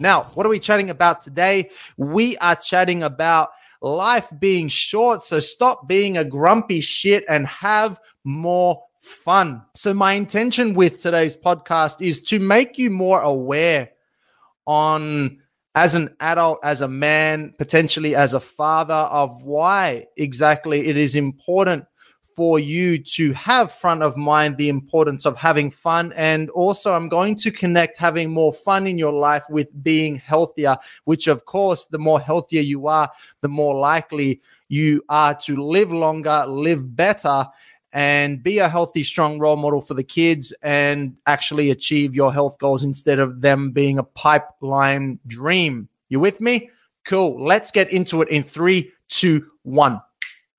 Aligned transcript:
Now, 0.00 0.30
what 0.34 0.46
are 0.46 0.48
we 0.48 0.58
chatting 0.58 0.88
about 0.88 1.20
today? 1.20 1.70
We 1.98 2.36
are 2.38 2.56
chatting 2.56 3.02
about 3.02 3.50
life 3.82 4.32
being 4.38 4.68
short. 4.68 5.22
So 5.22 5.40
stop 5.40 5.86
being 5.86 6.16
a 6.16 6.24
grumpy 6.24 6.80
shit 6.80 7.24
and 7.28 7.46
have 7.46 8.00
more 8.24 8.82
fun. 9.00 9.62
So, 9.76 9.92
my 9.92 10.14
intention 10.14 10.74
with 10.74 11.00
today's 11.00 11.36
podcast 11.36 12.04
is 12.04 12.22
to 12.24 12.38
make 12.38 12.78
you 12.78 12.90
more 12.90 13.20
aware 13.20 13.90
on 14.66 15.38
as 15.74 15.94
an 15.94 16.16
adult, 16.18 16.60
as 16.64 16.80
a 16.80 16.88
man, 16.88 17.54
potentially 17.58 18.16
as 18.16 18.34
a 18.34 18.40
father, 18.40 18.94
of 18.94 19.42
why 19.42 20.06
exactly 20.16 20.88
it 20.88 20.96
is 20.96 21.14
important 21.14 21.84
for 22.36 22.58
you 22.58 22.98
to 22.98 23.32
have 23.32 23.72
front 23.72 24.02
of 24.02 24.16
mind 24.16 24.56
the 24.56 24.68
importance 24.68 25.26
of 25.26 25.36
having 25.36 25.70
fun. 25.70 26.12
And 26.16 26.50
also, 26.50 26.92
I'm 26.92 27.08
going 27.08 27.36
to 27.36 27.50
connect 27.50 27.98
having 27.98 28.30
more 28.30 28.52
fun 28.52 28.86
in 28.86 28.98
your 28.98 29.12
life 29.12 29.44
with 29.50 29.68
being 29.82 30.16
healthier, 30.16 30.76
which, 31.04 31.26
of 31.26 31.44
course, 31.44 31.86
the 31.86 31.98
more 31.98 32.20
healthier 32.20 32.62
you 32.62 32.86
are, 32.86 33.10
the 33.40 33.48
more 33.48 33.74
likely 33.74 34.40
you 34.68 35.02
are 35.08 35.34
to 35.34 35.56
live 35.62 35.92
longer, 35.92 36.44
live 36.46 36.96
better, 36.96 37.46
and 37.92 38.42
be 38.42 38.58
a 38.58 38.68
healthy, 38.68 39.02
strong 39.02 39.38
role 39.38 39.56
model 39.56 39.80
for 39.80 39.94
the 39.94 40.04
kids 40.04 40.52
and 40.62 41.16
actually 41.26 41.70
achieve 41.70 42.14
your 42.14 42.32
health 42.32 42.58
goals 42.58 42.84
instead 42.84 43.18
of 43.18 43.40
them 43.40 43.72
being 43.72 43.98
a 43.98 44.04
pipeline 44.04 45.18
dream. 45.26 45.88
You 46.08 46.20
with 46.20 46.40
me? 46.40 46.70
Cool. 47.04 47.44
Let's 47.44 47.70
get 47.70 47.90
into 47.90 48.22
it 48.22 48.28
in 48.28 48.42
three, 48.42 48.92
two, 49.08 49.46
one. 49.62 50.00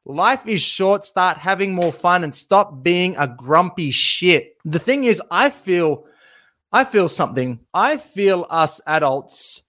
Life 0.06 0.48
is 0.48 0.62
short. 0.62 1.06
Start 1.06 1.38
having 1.38 1.74
more 1.74 1.92
fun 1.92 2.24
and 2.24 2.34
stop 2.34 2.82
being 2.82 3.16
a 3.18 3.28
grumpy 3.28 3.92
shit. 3.92 4.58
The 4.66 4.80
thing 4.80 5.04
is, 5.04 5.22
I 5.30 5.50
feel, 5.50 6.06
I 6.72 6.84
feel 6.86 7.08
something. 7.08 7.60
I 7.74 7.98
feel 7.98 8.48
us 8.50 8.82
adults 8.88 9.62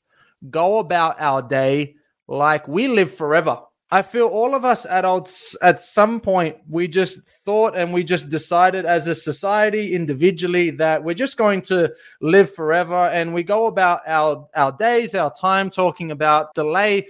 go 0.51 0.79
about 0.79 1.21
our 1.21 1.43
day 1.43 1.97
like 2.27 2.67
we 2.67 2.89
live 2.89 3.13
forever. 3.15 3.61
I 3.91 4.01
feel 4.01 4.27
all 4.29 4.55
of 4.55 4.65
us 4.65 4.87
adults 4.87 5.55
at 5.61 5.83
some 5.83 6.19
point 6.19 6.57
we 6.67 6.89
just 6.89 7.29
thought 7.45 7.77
and 7.77 7.93
we 7.93 8.03
just 8.03 8.31
decided 8.31 8.87
as 8.87 9.07
a 9.07 9.15
society 9.15 9.95
individually 9.95 10.71
that 10.71 11.05
we're 11.05 11.13
just 11.13 11.37
going 11.37 11.61
to 11.63 11.93
live 12.23 12.55
forever 12.55 12.95
and 12.95 13.35
we 13.35 13.43
go 13.43 13.67
about 13.67 14.01
our 14.07 14.49
our 14.57 14.73
days, 14.73 15.15
our 15.15 15.31
time 15.35 15.69
talking 15.69 16.11
about 16.11 16.55
delay 16.55 17.07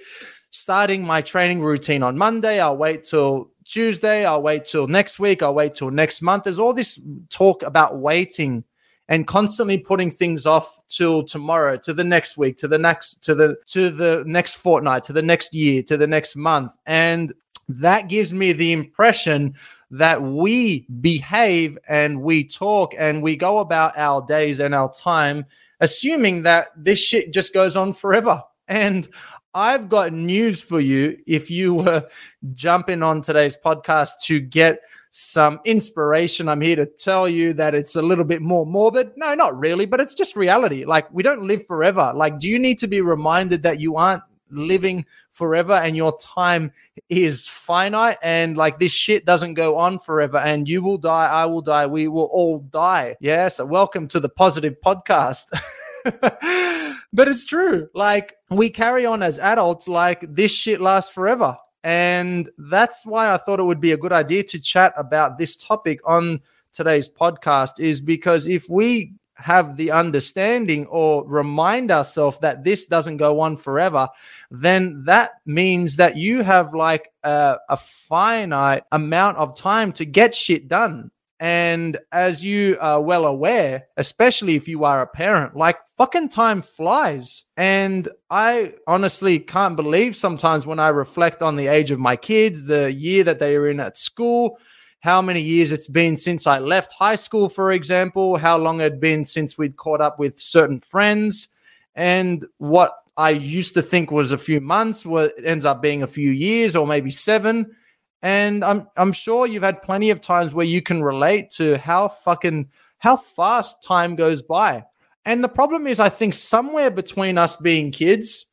starting 0.53 1.05
my 1.05 1.21
training 1.21 1.63
routine 1.63 2.03
on 2.03 2.17
Monday. 2.17 2.61
I'll 2.61 2.77
wait 2.77 3.05
till 3.05 3.51
Tuesday. 3.65 4.25
I'll 4.25 4.43
wait 4.43 4.67
till 4.67 4.87
next 4.87 5.19
week. 5.19 5.43
I'll 5.43 5.55
wait 5.55 5.75
till 5.75 5.91
next 5.91 6.23
month. 6.23 6.45
There's 6.45 6.59
all 6.59 6.75
this 6.75 7.01
talk 7.31 7.63
about 7.63 7.99
waiting 7.99 8.63
and 9.09 9.27
constantly 9.27 9.79
putting 9.79 10.11
things 10.11 10.47
off 10.47 10.79
till 10.89 11.25
tomorrow, 11.25 11.77
to 11.79 11.93
the 11.93 12.05
next 12.05 12.37
week, 12.37 12.57
to 12.59 12.69
the 12.69 12.79
next, 12.79 13.23
to 13.23 13.35
the 13.35 13.57
to 13.67 13.91
the 13.91 14.23
next 14.27 14.55
fortnight, 14.55 15.05
to 15.05 15.13
the 15.13 15.23
next 15.23 15.55
year, 15.55 15.83
to 15.85 15.97
the 15.97 16.07
next 16.07 16.37
month. 16.37 16.73
And 16.87 17.33
that 17.69 18.09
gives 18.09 18.33
me 18.33 18.53
the 18.53 18.73
impression 18.73 19.55
that 19.91 20.23
we 20.23 20.87
behave 21.01 21.79
and 21.89 22.23
we 22.23 22.47
talk 22.47 22.95
and 22.99 23.23
we 23.23 23.37
go 23.37 23.59
about 23.59 23.97
our 23.97 24.25
days 24.27 24.61
and 24.61 24.75
our 24.75 24.93
time 24.93 25.47
assuming 25.81 26.43
that 26.43 26.69
this 26.77 26.99
shit 26.99 27.33
just 27.33 27.53
goes 27.53 27.77
on 27.77 27.93
forever. 27.93 28.43
And 28.69 29.09
I've 29.55 29.91
got 29.91 30.15
news 30.15 30.63
for 30.63 30.81
you 30.81 31.19
if 31.27 31.51
you 31.51 31.75
were 31.75 32.09
jumping 32.55 33.03
on 33.03 33.21
today's 33.21 33.57
podcast 33.63 34.21
to 34.23 34.41
get 34.41 34.81
some 35.11 35.61
inspiration. 35.67 36.49
I'm 36.49 36.63
here 36.63 36.77
to 36.77 36.87
tell 36.87 37.29
you 37.29 37.53
that 37.55 37.75
it's 37.75 37.95
a 37.95 38.01
little 38.01 38.25
bit 38.25 38.41
more 38.41 38.65
morbid. 38.65 39.13
No, 39.17 39.35
not 39.35 39.59
really, 39.59 39.85
but 39.85 40.01
it's 40.01 40.15
just 40.15 40.37
reality. 40.37 40.87
Like, 40.87 41.13
we 41.13 41.23
don't 41.23 41.47
live 41.47 41.67
forever. 41.67 42.13
Like, 42.15 42.39
do 42.39 42.49
you 42.49 42.59
need 42.59 42.79
to 42.79 42.87
be 42.87 43.03
reminded 43.03 43.63
that 43.65 43.79
you 43.79 43.97
aren't 43.97 44.23
living 44.51 45.05
forever 45.33 45.75
and 45.75 45.97
your 45.97 46.17
time 46.19 46.73
is 47.09 47.47
finite 47.47 48.19
and 48.23 48.57
like 48.57 48.79
this 48.79 48.93
shit 48.93 49.25
doesn't 49.25 49.55
go 49.55 49.79
on 49.79 49.99
forever 49.99 50.37
and 50.37 50.69
you 50.69 50.83
will 50.83 50.99
die, 50.99 51.27
I 51.27 51.47
will 51.47 51.63
die, 51.63 51.87
we 51.87 52.07
will 52.07 52.29
all 52.33 52.59
die. 52.59 53.17
Yeah. 53.21 53.49
So, 53.49 53.67
welcome 53.67 54.09
to 54.09 54.21
the 54.21 54.29
positive 54.31 54.77
podcast. 54.85 55.45
but 57.13 57.29
it's 57.29 57.45
true. 57.45 57.89
Like 57.95 58.35
we 58.51 58.71
carry 58.71 59.07
on 59.07 59.23
as 59.23 59.39
adults 59.39 59.89
like 59.89 60.25
this 60.29 60.53
shit 60.53 60.81
lasts 60.81 61.13
forever. 61.13 61.57
And 61.85 62.49
that's 62.59 63.05
why 63.05 63.33
I 63.33 63.37
thought 63.37 63.61
it 63.61 63.65
would 63.65 63.81
be 63.81 63.93
a 63.93 63.97
good 63.97 64.13
idea 64.13 64.45
to 64.45 64.61
chat 64.61 64.93
about 64.97 65.39
this 65.39 65.57
topic 65.57 66.01
on 66.05 66.41
today's 66.73 67.09
podcast 67.09 67.81
is 67.81 68.01
because 68.01 68.47
if 68.47 68.69
we 68.69 69.15
have 69.37 69.77
the 69.77 69.91
understanding 69.91 70.87
or 70.87 71.27
remind 71.27 71.91
ourselves 71.91 72.39
that 72.41 72.63
this 72.65 72.85
doesn't 72.85 73.17
go 73.17 73.41
on 73.41 73.57
forever, 73.57 74.09
then 74.51 75.05
that 75.05 75.33
means 75.47 75.97
that 75.97 76.17
you 76.17 76.43
have 76.43 76.75
like 76.75 77.13
a, 77.25 77.57
a 77.69 77.77
finite 77.77 78.85
amount 78.93 79.39
of 79.39 79.57
time 79.57 79.93
to 79.93 80.05
get 80.05 80.35
shit 80.35 80.69
done. 80.69 81.11
And 81.43 81.99
as 82.13 82.45
you 82.45 82.79
are 82.81 83.01
well 83.01 83.25
aware, 83.25 83.89
especially 83.97 84.55
if 84.55 84.69
you 84.69 84.85
are 84.85 85.03
a 85.03 85.09
parent, 85.09 85.57
like 85.57 85.77
fucking 85.99 86.29
time 86.29 86.63
flies. 86.63 87.43
And 87.57 88.09
I 88.31 88.75
honestly 88.87 89.41
can't 89.41 89.75
believe 89.75 90.15
sometimes 90.15 90.67
when 90.67 90.79
I 90.79 90.91
reflect 90.91 91.43
on 91.43 91.57
the 91.57 91.67
age 91.67 91.91
of 91.91 91.99
my 91.99 92.15
kids, 92.15 92.67
the 92.67 92.93
year 92.93 93.25
that 93.25 93.41
they 93.41 93.57
are 93.57 93.69
in 93.69 93.81
at 93.81 93.99
school, 93.99 94.57
how 95.01 95.21
many 95.21 95.41
years 95.41 95.73
it's 95.73 95.89
been 95.89 96.17
since 96.17 96.47
I 96.47 96.61
left 96.61 96.93
high 96.93 97.17
school, 97.17 97.49
for 97.49 97.73
example, 97.73 98.37
how 98.37 98.57
long 98.57 98.79
it 98.79 98.85
had 98.85 99.01
been 99.01 99.25
since 99.25 99.59
we'd 99.59 99.77
caught 99.77 100.01
up 100.01 100.21
with 100.21 100.41
certain 100.41 100.79
friends, 100.79 101.49
and 101.97 102.47
what 102.59 102.95
I 103.17 103.31
used 103.31 103.75
to 103.75 103.83
think 103.83 104.13
was 104.13 104.31
a 104.31 104.39
few 104.39 104.61
months, 104.61 105.05
what 105.05 105.35
ends 105.45 105.65
up 105.65 105.83
being 105.83 106.05
a 106.05 106.07
few 106.07 106.31
years 106.31 106.77
or 106.77 106.87
maybe 106.87 107.11
seven. 107.11 107.75
And 108.23 108.65
I'm 108.65 108.87
I'm 108.97 109.13
sure 109.13 109.47
you've 109.47 109.65
had 109.65 109.83
plenty 109.83 110.11
of 110.11 110.21
times 110.21 110.55
where 110.55 110.67
you 110.67 110.81
can 110.81 111.03
relate 111.03 111.51
to 111.53 111.77
how 111.79 112.09
fucking 112.09 112.69
how 112.99 113.17
fast 113.17 113.83
time 113.83 114.15
goes 114.15 114.43
by. 114.43 114.85
And 115.25 115.43
the 115.43 115.49
problem 115.49 115.87
is 115.87 115.99
I 115.99 116.09
think 116.09 116.35
somewhere 116.35 116.91
between 116.91 117.37
us 117.37 117.57
being 117.57 117.91
kids 117.91 118.47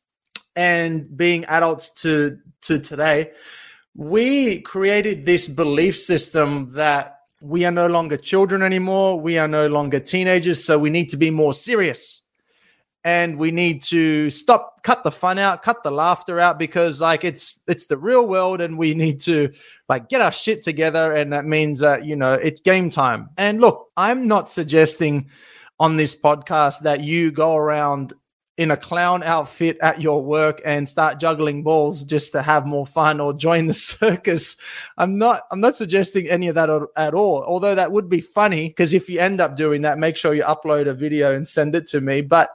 and 0.56 1.16
being 1.16 1.44
adults 1.44 1.90
to 2.02 2.38
to 2.62 2.78
today, 2.80 3.30
we 3.94 4.60
created 4.62 5.24
this 5.24 5.48
belief 5.48 5.96
system 5.96 6.72
that 6.74 7.18
we 7.40 7.64
are 7.64 7.72
no 7.72 7.86
longer 7.86 8.16
children 8.16 8.62
anymore, 8.62 9.18
we 9.18 9.38
are 9.38 9.48
no 9.48 9.68
longer 9.68 10.00
teenagers, 10.00 10.62
so 10.62 10.78
we 10.78 10.90
need 10.90 11.08
to 11.10 11.16
be 11.16 11.30
more 11.30 11.54
serious 11.54 12.22
and 13.04 13.38
we 13.38 13.50
need 13.50 13.82
to 13.82 14.28
stop 14.30 14.82
cut 14.82 15.02
the 15.04 15.10
fun 15.10 15.38
out 15.38 15.62
cut 15.62 15.82
the 15.82 15.90
laughter 15.90 16.38
out 16.38 16.58
because 16.58 17.00
like 17.00 17.24
it's 17.24 17.58
it's 17.66 17.86
the 17.86 17.96
real 17.96 18.26
world 18.26 18.60
and 18.60 18.76
we 18.76 18.94
need 18.94 19.20
to 19.20 19.50
like 19.88 20.08
get 20.08 20.20
our 20.20 20.32
shit 20.32 20.62
together 20.62 21.12
and 21.12 21.32
that 21.32 21.44
means 21.44 21.78
that 21.78 22.04
you 22.04 22.16
know 22.16 22.34
it's 22.34 22.60
game 22.60 22.90
time. 22.90 23.28
And 23.36 23.60
look 23.60 23.88
i'm 23.96 24.28
not 24.28 24.48
suggesting 24.48 25.28
on 25.78 25.96
this 25.96 26.14
podcast 26.14 26.80
that 26.80 27.00
you 27.00 27.30
go 27.30 27.56
around 27.56 28.12
in 28.60 28.70
a 28.70 28.76
clown 28.76 29.22
outfit 29.22 29.78
at 29.80 30.02
your 30.02 30.22
work 30.22 30.60
and 30.66 30.86
start 30.86 31.18
juggling 31.18 31.62
balls 31.62 32.04
just 32.04 32.30
to 32.30 32.42
have 32.42 32.66
more 32.66 32.86
fun 32.86 33.18
or 33.18 33.32
join 33.32 33.66
the 33.66 33.72
circus. 33.96 34.58
I'm 34.98 35.16
not 35.16 35.44
I'm 35.50 35.60
not 35.60 35.76
suggesting 35.76 36.28
any 36.28 36.46
of 36.48 36.56
that 36.56 36.68
at 36.94 37.14
all. 37.14 37.42
Although 37.42 37.74
that 37.74 37.90
would 37.90 38.10
be 38.10 38.20
funny 38.20 38.68
because 38.68 38.92
if 38.92 39.08
you 39.08 39.18
end 39.18 39.40
up 39.40 39.56
doing 39.56 39.80
that, 39.80 39.98
make 39.98 40.14
sure 40.14 40.34
you 40.34 40.42
upload 40.42 40.88
a 40.88 40.92
video 40.92 41.34
and 41.34 41.48
send 41.48 41.74
it 41.74 41.86
to 41.86 42.02
me. 42.02 42.20
But 42.20 42.50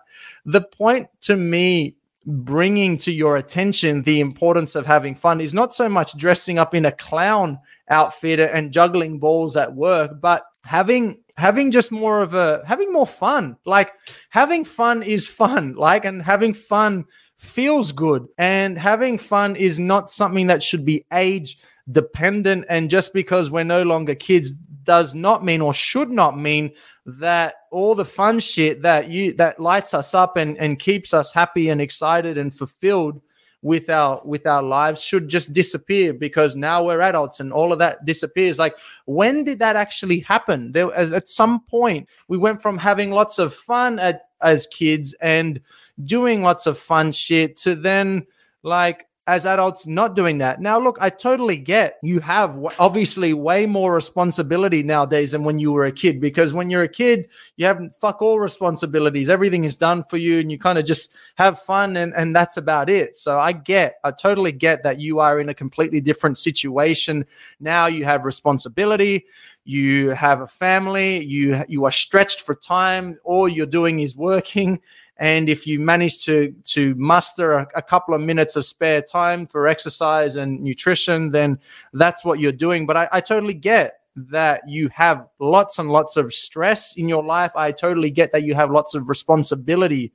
the 0.46 0.62
point 0.62 1.08
to 1.22 1.36
me 1.36 1.96
bringing 2.28 3.00
to 3.00 3.12
your 3.12 3.38
attention 3.38 4.04
the 4.04 4.20
importance 4.20 4.76
of 4.76 4.86
having 4.86 5.16
fun 5.16 5.42
is 5.42 5.56
not 5.56 5.74
so 5.74 5.90
much 5.90 6.16
dressing 6.18 6.60
up 6.60 6.76
in 6.76 6.86
a 6.86 6.92
clown 6.92 7.58
outfit 7.90 8.40
and 8.40 8.72
juggling 8.72 9.18
balls 9.18 9.58
at 9.58 9.74
work, 9.74 10.22
but 10.22 10.44
having 10.64 11.18
having 11.38 11.72
just 11.72 11.92
more 11.92 12.22
of 12.22 12.34
a 12.34 12.62
having 12.66 12.92
more 12.92 13.08
fun. 13.08 13.58
Like 13.66 13.94
having 14.30 14.66
fun 14.66 15.04
is 15.04 15.28
fun. 15.28 15.76
Like 15.76 16.06
and 16.06 16.22
having 16.22 16.54
fun 16.54 17.06
feels 17.38 17.92
good. 17.92 18.28
And 18.38 18.78
having 18.78 19.18
fun 19.18 19.56
is 19.56 19.80
not 19.80 20.12
something 20.12 20.48
that 20.48 20.64
should 20.64 20.86
be 20.86 21.06
age 21.12 21.58
dependent 21.92 22.66
and 22.68 22.90
just 22.90 23.14
because 23.14 23.52
we're 23.52 23.64
no 23.64 23.84
longer 23.84 24.16
kids 24.16 24.52
does 24.84 25.14
not 25.14 25.44
mean 25.44 25.62
or 25.62 25.74
should 25.74 26.10
not 26.10 26.38
mean 26.38 26.72
that 27.06 27.56
all 27.72 27.94
the 27.94 28.06
fun 28.06 28.40
shit 28.40 28.82
that 28.82 29.10
you 29.10 29.34
that 29.34 29.60
lights 29.60 29.94
us 29.94 30.14
up 30.14 30.38
and, 30.38 30.58
and 30.58 30.80
keeps 30.80 31.14
us 31.14 31.32
happy 31.32 31.70
and 31.70 31.82
excited 31.82 32.38
and 32.38 32.56
fulfilled 32.56 33.22
with 33.66 33.90
our 33.90 34.22
with 34.24 34.46
our 34.46 34.62
lives 34.62 35.02
should 35.02 35.28
just 35.28 35.52
disappear 35.52 36.14
because 36.14 36.56
now 36.56 36.84
we're 36.84 37.02
adults 37.02 37.40
and 37.40 37.52
all 37.52 37.74
of 37.74 37.80
that 37.80 38.06
disappears. 38.06 38.60
Like 38.60 38.78
when 39.06 39.44
did 39.44 39.58
that 39.58 39.76
actually 39.76 40.20
happen? 40.20 40.72
There 40.72 40.94
at 40.94 41.28
some 41.28 41.62
point 41.62 42.08
we 42.28 42.38
went 42.38 42.62
from 42.62 42.78
having 42.78 43.10
lots 43.10 43.40
of 43.40 43.56
fun 43.56 43.98
at, 43.98 44.30
as 44.40 44.68
kids 44.68 45.16
and 45.20 45.60
doing 46.04 46.44
lots 46.44 46.68
of 46.68 46.78
fun 46.78 47.12
shit 47.12 47.58
to 47.58 47.74
then 47.74 48.28
like 48.62 49.08
as 49.28 49.46
adults 49.46 49.88
not 49.88 50.16
doing 50.16 50.38
that. 50.38 50.62
Now, 50.62 50.80
look, 50.80 50.98
I 51.02 51.10
totally 51.10 51.58
get 51.58 51.98
you 52.04 52.20
have 52.20 52.56
obviously 52.78 53.34
way 53.34 53.66
more 53.66 53.94
responsibility 53.96 54.84
nowadays 54.84 55.32
than 55.32 55.44
when 55.44 55.58
you 55.58 55.72
were 55.72 55.86
a 55.86 55.92
kid 55.92 56.22
because 56.22 56.54
when 56.54 56.70
you're 56.70 56.84
a 56.84 56.88
kid, 56.88 57.30
you 57.58 57.66
have 57.66 57.82
fuck 58.00 58.22
all 58.22 58.40
responsibilities. 58.40 59.28
Everything 59.28 59.64
is 59.64 59.76
done 59.76 60.04
for 60.04 60.18
you 60.18 60.40
and 60.40 60.52
you 60.52 60.60
kind 60.60 60.78
of 60.78 60.86
just 60.86 61.14
have 61.36 61.60
fun 61.60 61.98
and, 61.98 62.14
and 62.16 62.36
that's 62.36 62.58
about 62.58 62.88
it. 62.88 63.18
So 63.18 63.40
I 63.40 63.52
get, 63.52 63.96
I 64.04 64.12
totally 64.12 64.52
get 64.52 64.84
that 64.84 65.00
you 65.00 65.20
are 65.20 65.40
in 65.40 65.50
a 65.50 65.56
completely 65.56 66.02
different 66.02 66.38
situation. 66.38 67.26
Now 67.60 67.88
you 67.88 68.06
have 68.06 68.26
responsibility. 68.26 69.26
You 69.68 70.12
have 70.12 70.42
a 70.42 70.48
family, 70.48 71.24
you 71.24 71.64
you 71.68 71.86
are 71.86 71.92
stretched 71.92 72.42
for 72.42 72.54
time, 72.54 73.18
all 73.24 73.50
you're 73.50 73.66
doing 73.66 74.00
is 74.02 74.16
working 74.16 74.80
and 75.18 75.48
if 75.48 75.66
you 75.66 75.80
manage 75.80 76.24
to 76.26 76.54
to 76.64 76.94
muster 76.96 77.54
a, 77.54 77.68
a, 77.76 77.82
couple 77.82 78.14
of 78.14 78.22
minutes 78.22 78.56
of 78.56 78.66
spare 78.66 79.02
time 79.02 79.46
for 79.46 79.68
exercise 79.68 80.36
and 80.36 80.62
nutrition, 80.62 81.32
then 81.32 81.58
that's 81.94 82.26
what 82.26 82.40
you're 82.40 82.52
doing. 82.52 82.86
But 82.86 82.98
I, 82.98 83.10
I 83.14 83.22
totally 83.22 83.54
get 83.54 84.00
that 84.18 84.68
you 84.68 84.90
have 84.90 85.28
lots 85.40 85.80
and 85.80 85.90
lots 85.90 86.18
of 86.18 86.34
stress 86.34 86.96
in 86.96 87.08
your 87.08 87.24
life. 87.24 87.52
I 87.56 87.72
totally 87.72 88.10
get 88.10 88.32
that 88.34 88.44
you 88.44 88.56
have 88.56 88.72
lots 88.72 88.94
of 88.94 89.08
responsibility. 89.08 90.14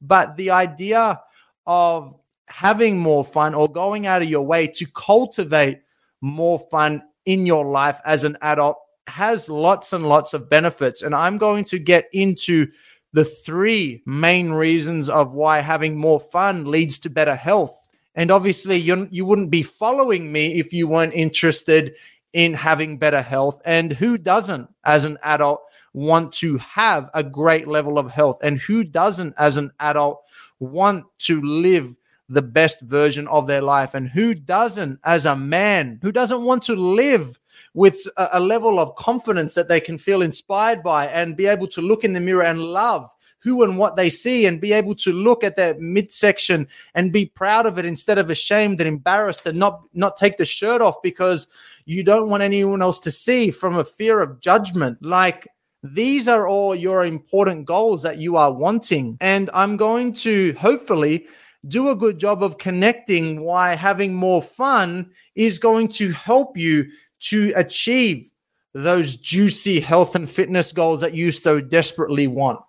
But 0.00 0.36
the 0.36 0.50
idea 0.50 1.20
of 1.66 2.14
having 2.46 2.98
more 2.98 3.24
fun 3.24 3.54
or 3.54 3.70
going 3.70 4.06
out 4.06 4.22
of 4.22 4.28
your 4.28 4.42
way 4.42 4.66
to 4.66 4.86
cultivate 4.86 5.80
more 6.20 6.58
fun 6.70 7.02
in 7.26 7.46
your 7.46 7.64
life 7.64 8.00
as 8.04 8.24
an 8.24 8.36
adult 8.42 8.78
has 9.06 9.48
lots 9.48 9.92
and 9.92 10.08
lots 10.08 10.34
of 10.34 10.48
benefits. 10.48 11.02
And 11.02 11.14
I'm 11.14 11.38
going 11.38 11.64
to 11.64 11.78
get 11.78 12.08
into 12.12 12.68
the 13.12 13.24
three 13.24 14.02
main 14.06 14.50
reasons 14.50 15.08
of 15.08 15.32
why 15.32 15.60
having 15.60 15.96
more 15.96 16.20
fun 16.20 16.70
leads 16.70 16.98
to 17.00 17.10
better 17.10 17.34
health. 17.34 17.76
And 18.14 18.30
obviously, 18.30 18.76
you 18.76 19.08
you 19.10 19.24
wouldn't 19.24 19.50
be 19.50 19.62
following 19.62 20.30
me 20.30 20.58
if 20.58 20.72
you 20.72 20.86
weren't 20.86 21.14
interested 21.14 21.94
in 22.32 22.54
having 22.54 22.98
better 22.98 23.22
health. 23.22 23.60
And 23.64 23.92
who 23.92 24.18
doesn't, 24.18 24.68
as 24.84 25.04
an 25.04 25.18
adult, 25.22 25.62
want 25.92 26.32
to 26.34 26.58
have 26.58 27.10
a 27.14 27.22
great 27.22 27.66
level 27.66 27.98
of 27.98 28.10
health? 28.10 28.38
And 28.42 28.60
who 28.60 28.84
doesn't, 28.84 29.34
as 29.36 29.56
an 29.56 29.72
adult, 29.80 30.22
want 30.60 31.06
to 31.20 31.40
live 31.40 31.96
the 32.28 32.42
best 32.42 32.80
version 32.82 33.26
of 33.26 33.46
their 33.46 33.62
life? 33.62 33.94
And 33.94 34.08
who 34.08 34.34
doesn't, 34.34 35.00
as 35.02 35.24
a 35.24 35.34
man, 35.34 35.98
who 36.02 36.12
doesn't 36.12 36.42
want 36.42 36.64
to 36.64 36.74
live 36.74 37.39
with 37.74 38.06
a, 38.16 38.28
a 38.32 38.40
level 38.40 38.78
of 38.78 38.94
confidence 38.96 39.54
that 39.54 39.68
they 39.68 39.80
can 39.80 39.98
feel 39.98 40.22
inspired 40.22 40.82
by 40.82 41.06
and 41.06 41.36
be 41.36 41.46
able 41.46 41.66
to 41.68 41.80
look 41.80 42.04
in 42.04 42.12
the 42.12 42.20
mirror 42.20 42.44
and 42.44 42.60
love 42.60 43.14
who 43.42 43.62
and 43.62 43.78
what 43.78 43.96
they 43.96 44.10
see 44.10 44.46
and 44.46 44.60
be 44.60 44.72
able 44.72 44.94
to 44.94 45.12
look 45.12 45.42
at 45.42 45.56
their 45.56 45.74
midsection 45.78 46.68
and 46.94 47.12
be 47.12 47.26
proud 47.26 47.66
of 47.66 47.78
it 47.78 47.84
instead 47.84 48.18
of 48.18 48.30
ashamed 48.30 48.80
and 48.80 48.88
embarrassed 48.88 49.46
and 49.46 49.58
not 49.58 49.80
not 49.94 50.16
take 50.16 50.36
the 50.36 50.44
shirt 50.44 50.82
off 50.82 50.96
because 51.02 51.46
you 51.86 52.02
don't 52.02 52.28
want 52.28 52.42
anyone 52.42 52.82
else 52.82 52.98
to 53.00 53.10
see 53.10 53.50
from 53.50 53.76
a 53.76 53.84
fear 53.84 54.20
of 54.20 54.40
judgment. 54.40 54.98
Like 55.02 55.48
these 55.82 56.28
are 56.28 56.46
all 56.46 56.74
your 56.74 57.06
important 57.06 57.64
goals 57.64 58.02
that 58.02 58.18
you 58.18 58.36
are 58.36 58.52
wanting. 58.52 59.16
And 59.20 59.48
i'm 59.54 59.76
going 59.76 60.12
to 60.12 60.52
hopefully 60.54 61.26
do 61.68 61.90
a 61.90 61.96
good 61.96 62.18
job 62.18 62.42
of 62.42 62.58
connecting 62.58 63.40
why 63.40 63.74
having 63.74 64.14
more 64.14 64.42
fun 64.42 65.10
is 65.34 65.58
going 65.58 65.88
to 65.88 66.10
help 66.12 66.56
you 66.56 66.86
to 67.20 67.52
achieve 67.56 68.30
those 68.72 69.16
juicy 69.16 69.80
health 69.80 70.14
and 70.14 70.30
fitness 70.30 70.72
goals 70.72 71.00
that 71.00 71.14
you 71.14 71.30
so 71.30 71.60
desperately 71.60 72.26
want. 72.26 72.60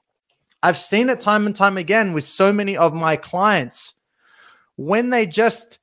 I've 0.63 0.77
seen 0.77 1.09
it 1.09 1.19
time 1.19 1.45
and 1.45 1.55
time 1.55 1.77
again 1.77 2.13
with 2.13 2.23
so 2.23 2.53
many 2.53 2.77
of 2.77 2.93
my 2.93 3.15
clients 3.15 3.95
when 4.77 5.09
they 5.09 5.25
just 5.25 5.79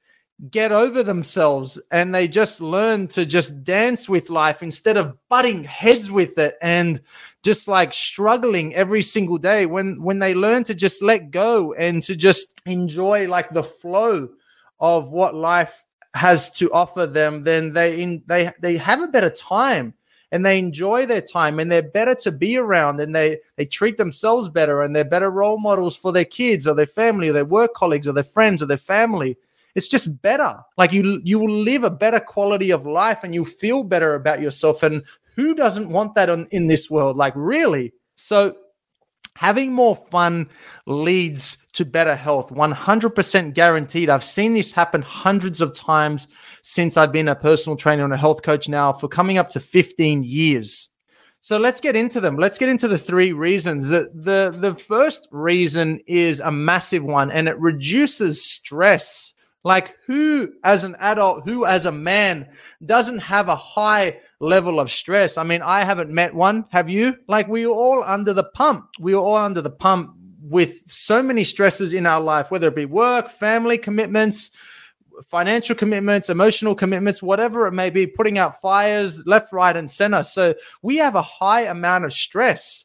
get 0.51 0.71
over 0.71 1.03
themselves 1.03 1.81
and 1.91 2.15
they 2.15 2.29
just 2.29 2.61
learn 2.61 3.09
to 3.09 3.27
just 3.27 3.65
dance 3.65 4.09
with 4.09 4.31
life 4.31 4.63
instead 4.63 4.97
of 4.97 5.17
butting 5.29 5.65
heads 5.65 6.13
with 6.13 6.39
it 6.39 6.55
and 6.63 7.01
just 7.43 7.67
like 7.67 7.93
struggling 7.93 8.73
every 8.75 9.03
single 9.03 9.39
day 9.39 9.67
when 9.67 10.01
when 10.01 10.21
they 10.21 10.35
learn 10.35 10.63
to 10.63 10.77
just 10.77 11.03
let 11.03 11.33
go 11.33 11.73
and 11.75 12.05
to 12.05 12.15
just 12.15 12.61
enjoy 12.67 13.27
like 13.27 13.51
the 13.51 13.65
flow 13.65 14.29
of 14.79 15.11
what 15.11 15.35
life 15.35 15.85
has 16.15 16.51
to 16.53 16.73
offer 16.73 17.07
them, 17.07 17.45
then 17.45 17.73
they 17.73 18.01
in, 18.01 18.23
they 18.27 18.51
they 18.61 18.77
have 18.77 19.03
a 19.03 19.09
better 19.09 19.31
time 19.31 19.95
and 20.31 20.45
they 20.45 20.59
enjoy 20.59 21.07
their 21.07 21.21
time 21.21 21.59
and 21.59 21.71
they're 21.71 21.83
better 21.83 22.15
to 22.15 22.33
be 22.33 22.57
around 22.57 23.01
and 23.01 23.15
they 23.15 23.39
they 23.57 23.65
treat 23.65 23.97
themselves 23.97 24.49
better 24.49 24.83
and 24.83 24.95
they're 24.95 25.05
better 25.05 25.31
role 25.31 25.59
models 25.59 25.97
for 25.97 26.13
their 26.13 26.25
kids 26.25 26.67
or 26.67 26.75
their 26.75 26.87
family 26.87 27.29
or 27.29 27.33
their 27.33 27.45
work 27.45 27.75
colleagues 27.75 28.07
or 28.07 28.13
their 28.13 28.25
friends 28.25 28.63
or 28.63 28.67
their 28.67 28.77
family. 28.77 29.37
It's 29.75 29.89
just 29.89 30.21
better. 30.23 30.55
Like 30.77 30.93
you 30.93 31.21
you 31.25 31.39
will 31.39 31.53
live 31.53 31.85
a 31.85 31.91
better 31.91 32.21
quality 32.21 32.71
of 32.71 32.87
life 32.87 33.23
and 33.23 33.35
you 33.35 33.45
feel 33.45 33.83
better 33.83 34.15
about 34.15 34.41
yourself. 34.41 34.83
And 34.83 35.05
who 35.37 35.55
doesn't 35.55 35.89
want 35.89 36.15
that 36.15 36.29
on, 36.29 36.47
in 36.51 36.67
this 36.67 36.91
world? 36.91 37.17
Like 37.17 37.35
really? 37.37 37.93
So 38.17 38.57
having 39.39 39.73
more 39.73 39.95
fun 39.95 40.49
leads 40.87 41.59
to 41.73 41.85
better 41.85 42.17
health. 42.17 42.51
100% 42.51 43.55
guaranteed. 43.55 44.11
I've 44.11 44.25
seen 44.25 44.53
this 44.53 44.73
happen 44.73 45.01
hundreds 45.01 45.61
of 45.61 45.75
times 45.75 46.27
since 46.63 46.97
i've 46.97 47.13
been 47.13 47.29
a 47.29 47.37
personal 47.37 47.77
trainer 47.77 48.03
and 48.03 48.13
a 48.13 48.17
health 48.17 48.43
coach 48.43 48.69
now 48.69 48.93
for 48.93 49.07
coming 49.07 49.39
up 49.39 49.49
to 49.51 49.61
15 49.61 50.25
years. 50.25 50.89
So 51.41 51.57
let's 51.57 51.81
get 51.81 51.95
into 51.95 52.21
them. 52.21 52.35
Let's 52.35 52.59
get 52.59 52.69
into 52.69 52.89
the 52.89 52.99
three 52.99 53.33
reasons. 53.33 53.87
The, 53.87 54.11
the 54.13 54.57
the 54.59 54.75
first 54.75 55.29
reason 55.31 56.01
is 56.09 56.41
a 56.41 56.51
massive 56.51 57.05
one 57.05 57.31
and 57.31 57.47
it 57.47 57.57
reduces 57.61 58.45
stress 58.45 59.35
like, 59.65 59.97
who 60.07 60.53
as 60.65 60.85
an 60.85 60.97
adult, 60.99 61.45
who 61.45 61.67
as 61.67 61.85
a 61.85 61.93
man 61.93 62.49
doesn't 62.85 63.19
have 63.19 63.49
a 63.49 63.57
high 63.57 64.21
level 64.41 64.81
of 64.81 64.91
stress? 64.91 65.37
I 65.37 65.43
mean, 65.43 65.63
I 65.63 65.85
haven't 65.85 66.11
met 66.11 66.35
one. 66.35 66.65
Have 66.71 66.89
you? 66.89 67.17
Like, 67.27 67.49
we 67.49 67.65
are 67.67 67.73
all 67.73 68.03
under 68.05 68.33
the 68.33 68.45
pump. 68.45 68.89
We 69.01 69.15
are 69.15 69.23
all 69.23 69.37
under 69.37 69.61
the 69.61 69.71
pump 69.71 70.15
with 70.41 70.83
so 70.87 71.23
many 71.23 71.45
stresses 71.45 71.93
in 71.93 72.07
our 72.07 72.21
life, 72.21 72.51
whether 72.51 72.69
it 72.69 72.77
be 72.77 72.87
work, 72.87 73.29
family 73.29 73.77
commitments, 73.77 74.51
financial 75.29 75.75
commitments, 75.75 76.31
emotional 76.31 76.75
commitments, 76.75 77.23
whatever 77.23 77.67
it 77.67 77.73
may 77.73 77.91
be, 77.91 78.07
putting 78.07 78.39
out 78.39 78.61
fires 78.61 79.27
left, 79.27 79.53
right, 79.53 79.77
and 79.77 79.91
center. 79.91 80.23
So 80.23 80.55
we 80.83 80.97
have 80.99 81.17
a 81.17 81.23
high 81.23 81.63
amount 81.63 82.05
of 82.05 82.13
stress. 82.13 82.85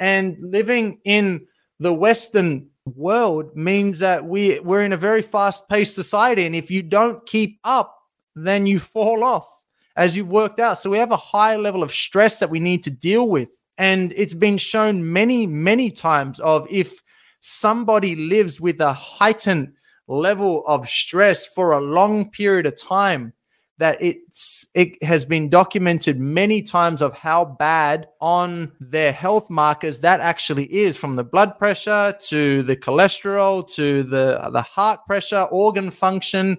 And 0.00 0.36
living 0.40 0.98
in 1.04 1.46
the 1.80 1.92
Western 1.92 2.68
world 2.86 3.56
means 3.56 3.98
that 3.98 4.24
we 4.24 4.60
we're 4.60 4.82
in 4.82 4.92
a 4.92 4.96
very 4.96 5.22
fast-paced 5.22 5.94
society 5.94 6.44
and 6.44 6.54
if 6.54 6.70
you 6.70 6.82
don't 6.82 7.24
keep 7.26 7.58
up 7.64 7.98
then 8.36 8.66
you 8.66 8.78
fall 8.78 9.24
off 9.24 9.48
as 9.96 10.16
you've 10.16 10.28
worked 10.28 10.58
out. 10.58 10.76
So 10.76 10.90
we 10.90 10.98
have 10.98 11.12
a 11.12 11.16
high 11.16 11.56
level 11.56 11.82
of 11.82 11.92
stress 11.92 12.38
that 12.38 12.50
we 12.50 12.58
need 12.58 12.82
to 12.84 12.90
deal 12.90 13.28
with 13.28 13.48
and 13.78 14.12
it's 14.16 14.34
been 14.34 14.58
shown 14.58 15.12
many 15.12 15.46
many 15.46 15.90
times 15.90 16.40
of 16.40 16.66
if 16.70 17.00
somebody 17.40 18.16
lives 18.16 18.60
with 18.60 18.80
a 18.80 18.92
heightened 18.92 19.72
level 20.06 20.64
of 20.66 20.88
stress 20.88 21.46
for 21.46 21.72
a 21.72 21.80
long 21.80 22.30
period 22.30 22.66
of 22.66 22.76
time 22.80 23.32
that 23.78 24.00
it's 24.00 24.66
it 24.74 25.02
has 25.02 25.24
been 25.24 25.48
documented 25.48 26.20
many 26.20 26.62
times 26.62 27.02
of 27.02 27.12
how 27.14 27.44
bad 27.44 28.06
on 28.20 28.70
their 28.78 29.12
health 29.12 29.50
markers 29.50 29.98
that 30.00 30.20
actually 30.20 30.72
is 30.72 30.96
from 30.96 31.16
the 31.16 31.24
blood 31.24 31.58
pressure 31.58 32.14
to 32.20 32.62
the 32.62 32.76
cholesterol 32.76 33.68
to 33.74 34.04
the 34.04 34.48
the 34.52 34.62
heart 34.62 35.00
pressure 35.06 35.42
organ 35.50 35.90
function 35.90 36.56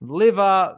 liver 0.00 0.76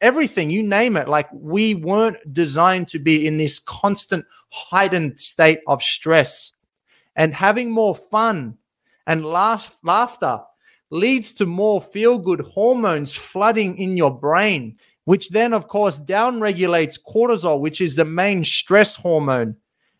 everything 0.00 0.50
you 0.50 0.62
name 0.62 0.96
it. 0.96 1.08
Like 1.08 1.28
we 1.32 1.74
weren't 1.74 2.32
designed 2.32 2.88
to 2.88 2.98
be 2.98 3.26
in 3.26 3.38
this 3.38 3.58
constant 3.58 4.24
heightened 4.50 5.20
state 5.20 5.60
of 5.66 5.82
stress. 5.82 6.52
And 7.16 7.34
having 7.34 7.70
more 7.70 7.94
fun 7.94 8.56
and 9.06 9.24
laugh, 9.24 9.76
laughter 9.82 10.40
leads 10.90 11.32
to 11.32 11.46
more 11.46 11.80
feel 11.80 12.18
good 12.18 12.40
hormones 12.40 13.14
flooding 13.14 13.78
in 13.78 13.96
your 13.96 14.16
brain 14.16 14.76
which 15.04 15.30
then, 15.30 15.52
of 15.52 15.68
course, 15.68 15.98
downregulates 15.98 16.98
cortisol, 17.02 17.60
which 17.60 17.80
is 17.80 17.96
the 17.96 18.04
main 18.04 18.44
stress 18.44 18.96
hormone. 18.96 19.56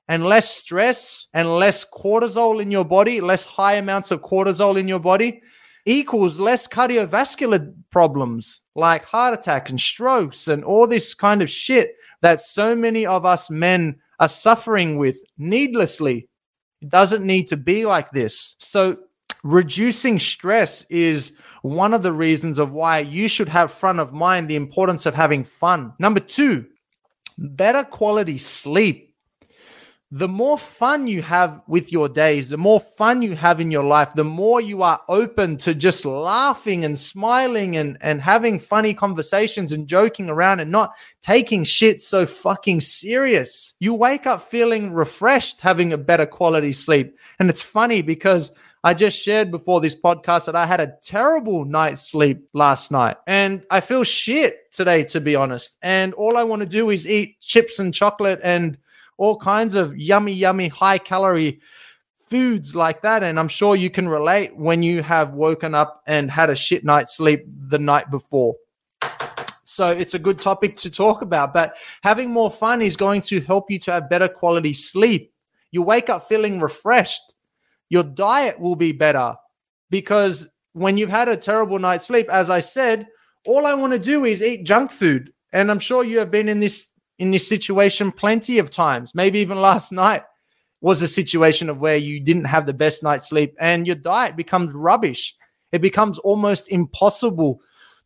And 0.08 0.26
less 0.26 0.50
stress 0.50 1.28
and 1.32 1.56
less 1.56 1.86
cortisol 1.88 2.60
in 2.60 2.70
your 2.70 2.84
body, 2.84 3.20
less 3.20 3.44
high 3.44 3.74
amounts 3.74 4.10
of 4.10 4.20
cortisol 4.20 4.78
in 4.78 4.88
your 4.88 4.98
body, 4.98 5.40
equals 5.86 6.38
less 6.38 6.68
cardiovascular 6.68 7.72
problems 7.90 8.62
like 8.74 9.04
heart 9.04 9.34
attack 9.34 9.70
and 9.70 9.80
strokes 9.80 10.48
and 10.48 10.64
all 10.64 10.86
this 10.86 11.14
kind 11.14 11.42
of 11.42 11.50
shit 11.50 11.94
that 12.20 12.40
so 12.40 12.74
many 12.74 13.04
of 13.06 13.24
us 13.26 13.50
men 13.50 13.96
are 14.20 14.28
suffering 14.28 14.98
with 14.98 15.16
needlessly. 15.38 16.28
It 16.80 16.88
doesn't 16.88 17.24
need 17.24 17.48
to 17.48 17.56
be 17.56 17.86
like 17.86 18.10
this. 18.10 18.54
So, 18.58 18.98
reducing 19.44 20.18
stress 20.18 20.84
is 20.88 21.32
one 21.62 21.94
of 21.94 22.02
the 22.02 22.12
reasons 22.12 22.58
of 22.58 22.72
why 22.72 22.98
you 22.98 23.28
should 23.28 23.48
have 23.48 23.72
front 23.72 23.98
of 23.98 24.12
mind 24.12 24.48
the 24.48 24.56
importance 24.56 25.06
of 25.06 25.14
having 25.14 25.44
fun. 25.44 25.94
Number 25.98 26.20
two, 26.20 26.66
better 27.38 27.82
quality 27.84 28.38
sleep 28.38 29.12
the 30.14 30.28
more 30.28 30.58
fun 30.58 31.06
you 31.06 31.22
have 31.22 31.62
with 31.66 31.90
your 31.90 32.06
days, 32.06 32.50
the 32.50 32.58
more 32.58 32.80
fun 32.80 33.22
you 33.22 33.34
have 33.34 33.60
in 33.60 33.70
your 33.70 33.82
life, 33.82 34.12
the 34.14 34.22
more 34.22 34.60
you 34.60 34.82
are 34.82 35.00
open 35.08 35.56
to 35.56 35.74
just 35.74 36.04
laughing 36.04 36.84
and 36.84 36.98
smiling 36.98 37.78
and, 37.78 37.96
and 38.02 38.20
having 38.20 38.58
funny 38.58 38.92
conversations 38.92 39.72
and 39.72 39.88
joking 39.88 40.28
around 40.28 40.60
and 40.60 40.70
not 40.70 40.92
taking 41.22 41.64
shit 41.64 41.98
so 42.02 42.26
fucking 42.26 42.82
serious. 42.82 43.72
You 43.80 43.94
wake 43.94 44.26
up 44.26 44.42
feeling 44.42 44.92
refreshed, 44.92 45.62
having 45.62 45.94
a 45.94 45.98
better 45.98 46.26
quality 46.26 46.74
sleep. 46.74 47.18
And 47.38 47.48
it's 47.48 47.62
funny 47.62 48.02
because 48.02 48.52
I 48.84 48.94
just 48.94 49.22
shared 49.22 49.52
before 49.52 49.80
this 49.80 49.94
podcast 49.94 50.46
that 50.46 50.56
I 50.56 50.66
had 50.66 50.80
a 50.80 50.96
terrible 51.02 51.64
night's 51.64 52.02
sleep 52.02 52.48
last 52.52 52.90
night 52.90 53.16
and 53.28 53.64
I 53.70 53.80
feel 53.80 54.02
shit 54.02 54.72
today, 54.72 55.04
to 55.04 55.20
be 55.20 55.36
honest. 55.36 55.76
And 55.82 56.14
all 56.14 56.36
I 56.36 56.42
want 56.42 56.60
to 56.60 56.68
do 56.68 56.90
is 56.90 57.06
eat 57.06 57.40
chips 57.40 57.78
and 57.78 57.94
chocolate 57.94 58.40
and 58.42 58.76
all 59.18 59.36
kinds 59.36 59.76
of 59.76 59.96
yummy, 59.96 60.32
yummy, 60.32 60.66
high 60.66 60.98
calorie 60.98 61.60
foods 62.28 62.74
like 62.74 63.02
that. 63.02 63.22
And 63.22 63.38
I'm 63.38 63.46
sure 63.46 63.76
you 63.76 63.88
can 63.88 64.08
relate 64.08 64.56
when 64.56 64.82
you 64.82 65.00
have 65.02 65.34
woken 65.34 65.76
up 65.76 66.02
and 66.08 66.28
had 66.28 66.50
a 66.50 66.56
shit 66.56 66.82
night's 66.82 67.16
sleep 67.16 67.46
the 67.68 67.78
night 67.78 68.10
before. 68.10 68.56
So 69.64 69.90
it's 69.90 70.14
a 70.14 70.18
good 70.18 70.40
topic 70.40 70.74
to 70.76 70.90
talk 70.90 71.22
about. 71.22 71.54
But 71.54 71.76
having 72.02 72.30
more 72.30 72.50
fun 72.50 72.82
is 72.82 72.96
going 72.96 73.22
to 73.22 73.40
help 73.42 73.70
you 73.70 73.78
to 73.80 73.92
have 73.92 74.10
better 74.10 74.28
quality 74.28 74.72
sleep. 74.72 75.32
You 75.70 75.82
wake 75.82 76.10
up 76.10 76.26
feeling 76.26 76.60
refreshed. 76.60 77.34
Your 77.92 78.04
diet 78.04 78.58
will 78.58 78.74
be 78.74 78.92
better 78.92 79.34
because 79.90 80.48
when 80.72 80.96
you've 80.96 81.10
had 81.10 81.28
a 81.28 81.36
terrible 81.36 81.78
night's 81.78 82.06
sleep, 82.06 82.26
as 82.30 82.48
I 82.48 82.60
said, 82.60 83.06
all 83.44 83.66
I 83.66 83.74
want 83.74 83.92
to 83.92 83.98
do 83.98 84.24
is 84.24 84.40
eat 84.40 84.64
junk 84.64 84.90
food. 84.90 85.30
And 85.52 85.70
I'm 85.70 85.78
sure 85.78 86.02
you 86.02 86.18
have 86.18 86.30
been 86.30 86.48
in 86.48 86.58
this 86.58 86.90
in 87.18 87.32
this 87.32 87.46
situation 87.46 88.10
plenty 88.10 88.58
of 88.58 88.70
times. 88.70 89.14
Maybe 89.14 89.40
even 89.40 89.60
last 89.70 89.92
night 89.92 90.22
was 90.80 91.02
a 91.02 91.06
situation 91.06 91.68
of 91.68 91.80
where 91.80 91.98
you 91.98 92.18
didn't 92.18 92.46
have 92.46 92.64
the 92.64 92.72
best 92.72 93.02
night's 93.02 93.28
sleep 93.28 93.54
and 93.60 93.86
your 93.86 93.96
diet 93.96 94.36
becomes 94.36 94.72
rubbish. 94.72 95.36
It 95.70 95.82
becomes 95.82 96.18
almost 96.20 96.68
impossible 96.68 97.60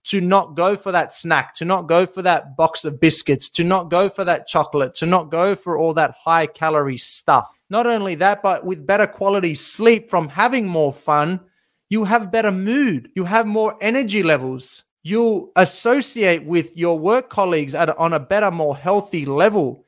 to 0.06 0.20
not 0.20 0.56
go 0.56 0.76
for 0.76 0.90
that 0.90 1.14
snack, 1.14 1.54
to 1.54 1.64
not 1.64 1.86
go 1.86 2.06
for 2.06 2.22
that 2.22 2.56
box 2.56 2.84
of 2.84 2.98
biscuits, 2.98 3.48
to 3.50 3.62
not 3.62 3.88
go 3.88 4.08
for 4.08 4.24
that 4.24 4.48
chocolate, 4.48 4.94
to 4.94 5.06
not 5.06 5.30
go 5.30 5.54
for 5.54 5.78
all 5.78 5.94
that 5.94 6.16
high 6.24 6.48
calorie 6.48 6.98
stuff. 6.98 7.55
Not 7.70 7.87
only 7.87 8.14
that, 8.16 8.42
but 8.42 8.64
with 8.64 8.87
better 8.87 9.06
quality 9.06 9.54
sleep 9.54 10.08
from 10.08 10.28
having 10.28 10.66
more 10.66 10.92
fun, 10.92 11.40
you 11.88 12.04
have 12.04 12.32
better 12.32 12.52
mood, 12.52 13.11
you 13.14 13.25
have 13.25 13.46
more 13.46 13.76
energy 13.80 14.23
levels 14.23 14.85
you'll 15.06 15.52
associate 15.54 16.44
with 16.44 16.76
your 16.76 16.99
work 16.99 17.30
colleagues 17.30 17.76
at, 17.76 17.96
on 17.96 18.12
a 18.12 18.18
better, 18.18 18.50
more 18.50 18.76
healthy 18.76 19.25
level. 19.25 19.85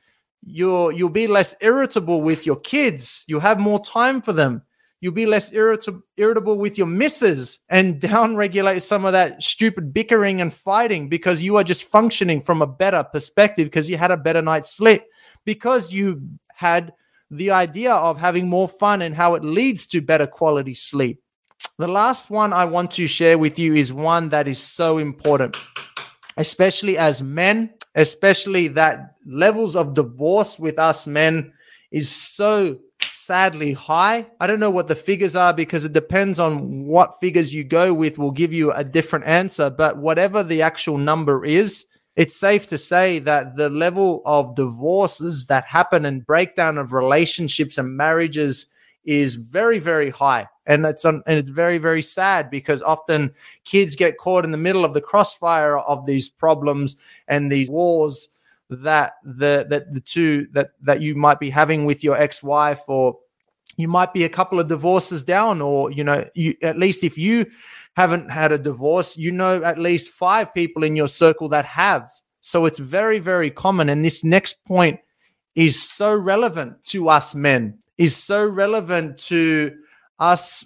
You'll 0.47 0.93
you'll 0.93 1.09
be 1.09 1.27
less 1.27 1.57
irritable 1.61 2.23
with 2.23 2.47
your 2.47 2.61
kids. 2.61 3.25
You'll 3.27 3.41
have 3.41 3.59
more 3.59 3.85
time 3.85 4.23
for 4.23 4.33
them. 4.33 4.63
You'll 5.01 5.13
be 5.13 5.27
less 5.27 5.53
irritable 5.53 6.03
irritable 6.17 6.57
with 6.57 6.79
your 6.79 6.87
misses 6.87 7.59
and 7.69 8.01
downregulate 8.01 8.83
some 8.83 9.05
of 9.05 9.11
that 9.11 9.43
stupid 9.43 9.93
bickering 9.93 10.41
and 10.41 10.55
fighting 10.55 11.09
because 11.09 11.43
you 11.43 11.57
are 11.57 11.65
just 11.65 11.83
functioning 11.83 12.41
from 12.41 12.63
a 12.63 12.67
better 12.67 13.03
perspective 13.03 13.67
because 13.67 13.91
you 13.91 13.97
had 13.97 14.13
a 14.13 14.17
better 14.17 14.41
night's 14.41 14.71
sleep 14.71 15.03
because 15.45 15.93
you 15.93 16.23
had 16.55 16.93
the 17.31 17.51
idea 17.51 17.93
of 17.93 18.19
having 18.19 18.49
more 18.49 18.69
fun 18.69 19.03
and 19.03 19.15
how 19.15 19.35
it 19.35 19.45
leads 19.45 19.87
to 19.87 20.01
better 20.01 20.27
quality 20.27 20.75
sleep. 20.75 21.23
The 21.79 21.89
last 21.89 22.31
one 22.31 22.53
I 22.53 22.65
want 22.65 22.91
to 22.93 23.07
share 23.07 23.39
with 23.39 23.59
you 23.59 23.75
is 23.75 23.93
one 23.93 24.31
that 24.31 24.49
is 24.49 24.59
so 24.59 24.99
important, 24.99 25.57
especially 26.37 26.99
as 26.99 27.23
men, 27.23 27.71
especially 27.95 28.69
that 28.69 29.15
levels 29.27 29.77
of 29.77 29.95
divorce 29.95 30.59
with 30.59 30.79
us 30.79 31.07
men 31.07 31.53
is 31.91 32.11
so 32.11 32.79
sadly 33.13 33.73
high. 33.73 34.27
I 34.41 34.47
don't 34.47 34.61
know 34.61 34.71
what 34.71 34.89
the 34.89 34.95
figures 34.95 35.37
are 35.37 35.53
because 35.53 35.85
it 35.85 35.93
depends 35.93 36.39
on 36.39 36.87
what 36.87 37.21
figures 37.21 37.53
you 37.53 37.63
go 37.63 37.93
with, 37.93 38.19
will 38.19 38.31
give 38.31 38.53
you 38.53 38.73
a 38.73 38.83
different 38.83 39.27
answer. 39.27 39.71
But 39.71 39.99
whatever 39.99 40.43
the 40.43 40.63
actual 40.63 40.99
number 40.99 41.45
is, 41.45 41.85
it's 42.19 42.35
safe 42.35 42.67
to 42.67 42.77
say 42.77 43.21
that 43.21 43.55
the 43.55 43.71
level 43.71 44.23
of 44.27 44.57
divorces 44.57 45.47
that 45.47 45.65
happen 45.65 46.05
and 46.05 46.27
breakdown 46.27 46.77
of 46.77 46.93
relationships 46.93 47.79
and 47.79 47.97
marriages 47.97 48.67
is 49.05 49.37
very, 49.37 49.79
very 49.79 50.11
high. 50.11 50.49
And 50.67 50.85
it's 50.85 51.05
and 51.05 51.23
it's 51.29 51.49
very, 51.49 51.79
very 51.79 52.03
sad 52.03 52.51
because 52.51 52.83
often 52.83 53.31
kids 53.65 53.95
get 53.95 54.19
caught 54.19 54.45
in 54.45 54.51
the 54.51 54.57
middle 54.57 54.85
of 54.85 54.95
the 54.95 55.01
crossfire 55.01 55.79
of 55.79 56.07
these 56.07 56.29
problems 56.29 56.97
and 57.29 57.53
these 57.53 57.71
wars 57.71 58.31
that 58.69 59.13
the 59.23 59.67
that 59.71 59.95
the 59.95 60.01
two 60.01 60.49
that 60.55 60.73
that 60.83 61.01
you 61.01 61.15
might 61.15 61.39
be 61.39 61.51
having 61.51 61.85
with 61.85 62.03
your 62.03 62.17
ex-wife 62.17 62.83
or 62.89 63.17
you 63.77 63.87
might 63.87 64.13
be 64.13 64.25
a 64.25 64.29
couple 64.29 64.59
of 64.59 64.67
divorces 64.67 65.23
down 65.23 65.63
or 65.63 65.91
you 65.93 66.03
know 66.03 66.25
you 66.35 66.55
at 66.63 66.79
least 66.79 67.05
if 67.05 67.17
you 67.17 67.47
haven't 67.99 68.31
had 68.31 68.53
a 68.53 68.59
divorce 68.59 69.17
you 69.17 69.33
know 69.33 69.61
at 69.65 69.77
least 69.77 70.11
five 70.11 70.55
people 70.55 70.85
in 70.85 70.95
your 70.95 71.09
circle 71.09 71.49
that 71.49 71.65
have. 71.65 72.09
So 72.41 72.65
it's 72.65 72.79
very 72.79 73.19
very 73.19 73.51
common. 73.51 73.89
And 73.89 74.05
this 74.05 74.23
next 74.23 74.65
point 74.67 75.01
is 75.57 75.83
so 75.83 76.15
relevant 76.15 76.85
to 76.93 77.09
us 77.09 77.35
men 77.35 77.77
is 77.97 78.17
so 78.17 78.47
relevant 78.47 79.19
to 79.19 79.73
us 80.21 80.65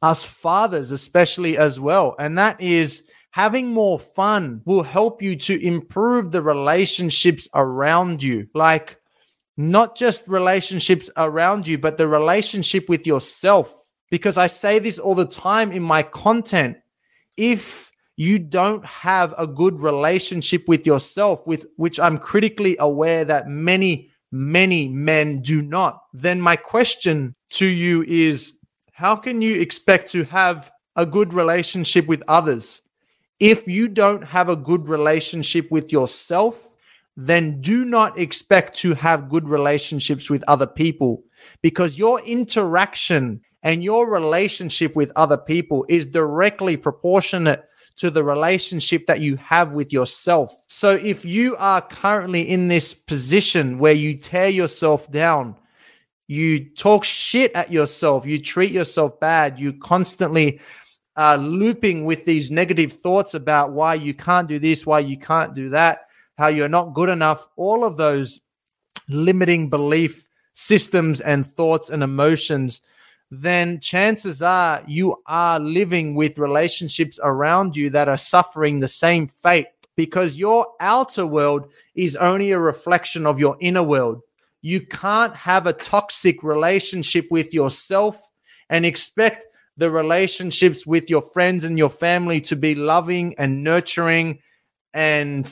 us 0.00 0.22
fathers 0.24 0.92
especially 0.92 1.58
as 1.58 1.78
well. 1.78 2.16
And 2.18 2.38
that 2.38 2.58
is 2.58 3.02
having 3.32 3.68
more 3.68 3.98
fun 3.98 4.62
will 4.64 4.82
help 4.82 5.20
you 5.20 5.36
to 5.36 5.62
improve 5.62 6.32
the 6.32 6.40
relationships 6.40 7.46
around 7.52 8.22
you. 8.22 8.46
Like 8.54 8.98
not 9.58 9.94
just 9.94 10.26
relationships 10.26 11.10
around 11.18 11.66
you 11.66 11.76
but 11.76 11.98
the 11.98 12.08
relationship 12.08 12.88
with 12.88 13.06
yourself 13.06 13.85
because 14.10 14.36
i 14.38 14.46
say 14.46 14.78
this 14.78 14.98
all 14.98 15.14
the 15.14 15.26
time 15.26 15.72
in 15.72 15.82
my 15.82 16.02
content 16.02 16.76
if 17.36 17.90
you 18.16 18.38
don't 18.38 18.84
have 18.84 19.34
a 19.36 19.46
good 19.46 19.78
relationship 19.78 20.66
with 20.68 20.86
yourself 20.86 21.46
with 21.46 21.66
which 21.76 22.00
i'm 22.00 22.18
critically 22.18 22.76
aware 22.78 23.24
that 23.24 23.48
many 23.48 24.10
many 24.32 24.88
men 24.88 25.40
do 25.40 25.62
not, 25.62 26.02
then 26.12 26.40
my 26.40 26.56
question 26.56 27.34
to 27.50 27.66
you 27.66 28.02
is 28.04 28.54
how 28.92 29.16
can 29.16 29.42
you 29.42 29.60
expect 29.60 30.10
to 30.12 30.24
have 30.24 30.70
a 30.96 31.06
good 31.06 31.34
relationship 31.34 32.06
with 32.06 32.22
others? 32.28 32.80
If 33.38 33.68
you 33.68 33.88
don't 33.88 34.24
have 34.24 34.48
a 34.48 34.56
good 34.56 34.88
relationship 34.88 35.70
with 35.70 35.92
yourself, 35.92 36.68
then 37.16 37.60
do 37.60 37.84
not 37.84 38.18
expect 38.18 38.76
to 38.78 38.94
have 38.94 39.28
good 39.28 39.48
relationships 39.48 40.28
with 40.28 40.44
other 40.48 40.66
people 40.66 41.22
because 41.62 41.98
your 41.98 42.20
interaction 42.20 43.40
and 43.66 43.82
your 43.82 44.08
relationship 44.08 44.94
with 44.94 45.10
other 45.16 45.36
people 45.36 45.84
is 45.88 46.06
directly 46.06 46.76
proportionate 46.76 47.64
to 47.96 48.12
the 48.12 48.22
relationship 48.22 49.06
that 49.06 49.18
you 49.18 49.34
have 49.38 49.72
with 49.72 49.92
yourself. 49.92 50.54
So 50.68 50.90
if 50.90 51.24
you 51.24 51.56
are 51.56 51.82
currently 51.82 52.48
in 52.48 52.68
this 52.68 52.94
position 52.94 53.80
where 53.80 53.92
you 53.92 54.16
tear 54.16 54.48
yourself 54.50 55.10
down, 55.10 55.56
you 56.28 56.64
talk 56.76 57.02
shit 57.02 57.50
at 57.56 57.72
yourself, 57.72 58.24
you 58.24 58.40
treat 58.40 58.70
yourself 58.70 59.18
bad, 59.18 59.58
you 59.58 59.72
constantly 59.72 60.60
are 61.16 61.36
looping 61.36 62.04
with 62.04 62.24
these 62.24 62.52
negative 62.52 62.92
thoughts 62.92 63.34
about 63.34 63.72
why 63.72 63.94
you 63.94 64.14
can't 64.14 64.46
do 64.46 64.60
this, 64.60 64.86
why 64.86 65.00
you 65.00 65.18
can't 65.18 65.54
do 65.56 65.70
that, 65.70 66.06
how 66.38 66.46
you're 66.46 66.68
not 66.68 66.94
good 66.94 67.08
enough, 67.08 67.48
all 67.56 67.82
of 67.82 67.96
those 67.96 68.40
limiting 69.08 69.68
belief 69.68 70.28
systems 70.52 71.20
and 71.20 71.44
thoughts 71.44 71.90
and 71.90 72.04
emotions 72.04 72.80
then 73.30 73.80
chances 73.80 74.40
are 74.40 74.82
you 74.86 75.16
are 75.26 75.58
living 75.58 76.14
with 76.14 76.38
relationships 76.38 77.18
around 77.22 77.76
you 77.76 77.90
that 77.90 78.08
are 78.08 78.16
suffering 78.16 78.78
the 78.78 78.88
same 78.88 79.26
fate 79.26 79.66
because 79.96 80.36
your 80.36 80.66
outer 80.78 81.26
world 81.26 81.72
is 81.94 82.16
only 82.16 82.52
a 82.52 82.58
reflection 82.58 83.26
of 83.26 83.40
your 83.40 83.56
inner 83.60 83.82
world. 83.82 84.20
You 84.62 84.80
can't 84.80 85.34
have 85.34 85.66
a 85.66 85.72
toxic 85.72 86.42
relationship 86.42 87.26
with 87.30 87.52
yourself 87.52 88.20
and 88.68 88.84
expect 88.84 89.46
the 89.76 89.90
relationships 89.90 90.86
with 90.86 91.10
your 91.10 91.22
friends 91.22 91.64
and 91.64 91.78
your 91.78 91.90
family 91.90 92.40
to 92.42 92.56
be 92.56 92.74
loving 92.74 93.34
and 93.38 93.62
nurturing 93.62 94.38
and 94.94 95.46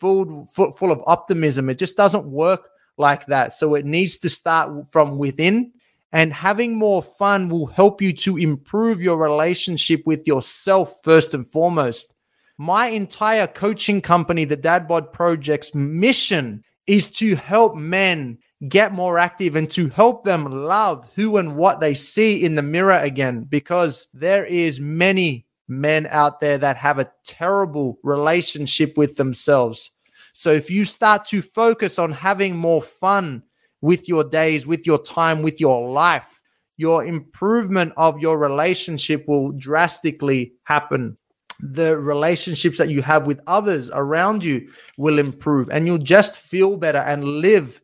full, 0.00 0.46
full, 0.52 0.92
of 0.92 1.02
optimism. 1.06 1.70
It 1.70 1.78
just 1.78 1.96
doesn't 1.96 2.26
work 2.26 2.68
like 2.96 3.26
that. 3.26 3.54
So 3.54 3.74
it 3.74 3.84
needs 3.84 4.18
to 4.18 4.28
start 4.28 4.70
from 4.90 5.16
within 5.16 5.72
And 6.12 6.32
having 6.32 6.76
more 6.76 7.02
fun 7.02 7.48
will 7.48 7.66
help 7.66 8.02
you 8.02 8.12
to 8.14 8.36
improve 8.36 9.00
your 9.00 9.16
relationship 9.16 10.02
with 10.06 10.26
yourself 10.26 10.96
first 11.04 11.34
and 11.34 11.50
foremost. 11.50 12.14
My 12.58 12.88
entire 12.88 13.46
coaching 13.46 14.00
company, 14.00 14.44
the 14.44 14.56
Dad 14.56 14.88
Bod 14.88 15.12
Project's 15.12 15.74
mission 15.74 16.64
is 16.86 17.10
to 17.12 17.36
help 17.36 17.76
men 17.76 18.38
get 18.68 18.92
more 18.92 19.18
active 19.18 19.56
and 19.56 19.70
to 19.70 19.88
help 19.88 20.24
them 20.24 20.44
love 20.44 21.08
who 21.14 21.36
and 21.36 21.56
what 21.56 21.80
they 21.80 21.94
see 21.94 22.44
in 22.44 22.56
the 22.56 22.62
mirror 22.62 22.98
again 22.98 23.44
because 23.44 24.08
there 24.12 24.44
is 24.44 24.80
many 24.80 25.46
men 25.68 26.06
out 26.10 26.40
there 26.40 26.58
that 26.58 26.76
have 26.76 26.98
a 26.98 27.10
terrible 27.24 27.96
relationship 28.02 28.98
with 28.98 29.16
themselves. 29.16 29.90
So 30.32 30.52
if 30.52 30.68
you 30.68 30.84
start 30.84 31.24
to 31.26 31.40
focus 31.40 31.98
on 31.98 32.10
having 32.10 32.56
more 32.56 32.82
fun 32.82 33.44
with 33.80 34.08
your 34.08 34.24
days, 34.24 34.66
with 34.66 34.86
your 34.86 35.02
time, 35.02 35.42
with 35.42 35.60
your 35.60 35.90
life, 35.90 36.40
your 36.76 37.04
improvement 37.04 37.92
of 37.96 38.18
your 38.18 38.38
relationship 38.38 39.24
will 39.28 39.52
drastically 39.52 40.52
happen. 40.64 41.16
The 41.60 41.98
relationships 41.98 42.78
that 42.78 42.88
you 42.88 43.02
have 43.02 43.26
with 43.26 43.40
others 43.46 43.90
around 43.92 44.42
you 44.44 44.70
will 44.96 45.18
improve 45.18 45.68
and 45.70 45.86
you'll 45.86 45.98
just 45.98 46.40
feel 46.40 46.76
better 46.76 46.98
and 46.98 47.22
live 47.24 47.80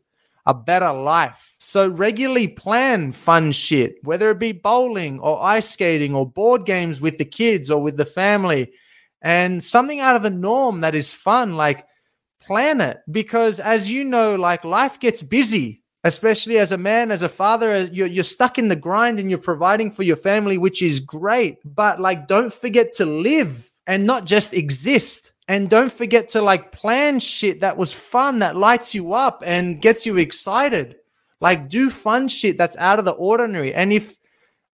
a 0.47 0.53
better 0.53 0.91
life. 0.91 1.55
So 1.59 1.87
regularly 1.89 2.47
plan 2.47 3.11
fun 3.11 3.51
shit, 3.51 3.95
whether 4.03 4.31
it 4.31 4.39
be 4.39 4.53
bowling 4.53 5.19
or 5.19 5.43
ice 5.43 5.69
skating 5.69 6.15
or 6.15 6.25
board 6.25 6.65
games 6.65 7.01
with 7.01 7.17
the 7.17 7.25
kids 7.25 7.69
or 7.69 7.81
with 7.81 7.97
the 7.97 8.05
family 8.05 8.71
and 9.21 9.63
something 9.63 9.99
out 9.99 10.15
of 10.15 10.23
the 10.23 10.29
norm 10.29 10.81
that 10.81 10.95
is 10.95 11.13
fun, 11.13 11.57
like 11.57 11.85
plan 12.41 12.81
it. 12.81 12.99
Because 13.11 13.59
as 13.59 13.91
you 13.91 14.03
know, 14.03 14.35
like 14.35 14.63
life 14.63 14.99
gets 14.99 15.21
busy, 15.21 15.83
especially 16.03 16.57
as 16.59 16.71
a 16.71 16.77
man, 16.77 17.11
as 17.11 17.21
a 17.21 17.29
father, 17.29 17.85
you're, 17.85 18.07
you're 18.07 18.23
stuck 18.23 18.57
in 18.57 18.67
the 18.67 18.75
grind 18.75 19.19
and 19.19 19.29
you're 19.29 19.39
providing 19.39 19.91
for 19.91 20.03
your 20.03 20.15
family, 20.15 20.57
which 20.57 20.81
is 20.81 20.99
great. 20.99 21.59
But 21.65 21.99
like, 21.99 22.27
don't 22.27 22.53
forget 22.53 22.93
to 22.93 23.05
live 23.05 23.71
and 23.85 24.05
not 24.05 24.25
just 24.25 24.53
exist. 24.53 25.31
And 25.47 25.69
don't 25.69 25.91
forget 25.91 26.29
to 26.29 26.41
like 26.41 26.71
plan 26.71 27.19
shit 27.19 27.61
that 27.61 27.77
was 27.77 27.93
fun, 27.93 28.39
that 28.39 28.57
lights 28.57 28.93
you 28.93 29.13
up 29.13 29.41
and 29.45 29.81
gets 29.81 30.05
you 30.05 30.17
excited. 30.17 30.97
Like 31.39 31.69
do 31.69 31.89
fun 31.89 32.27
shit 32.27 32.57
that's 32.57 32.75
out 32.77 32.99
of 32.99 33.05
the 33.05 33.11
ordinary. 33.11 33.73
And 33.73 33.93
if 33.93 34.17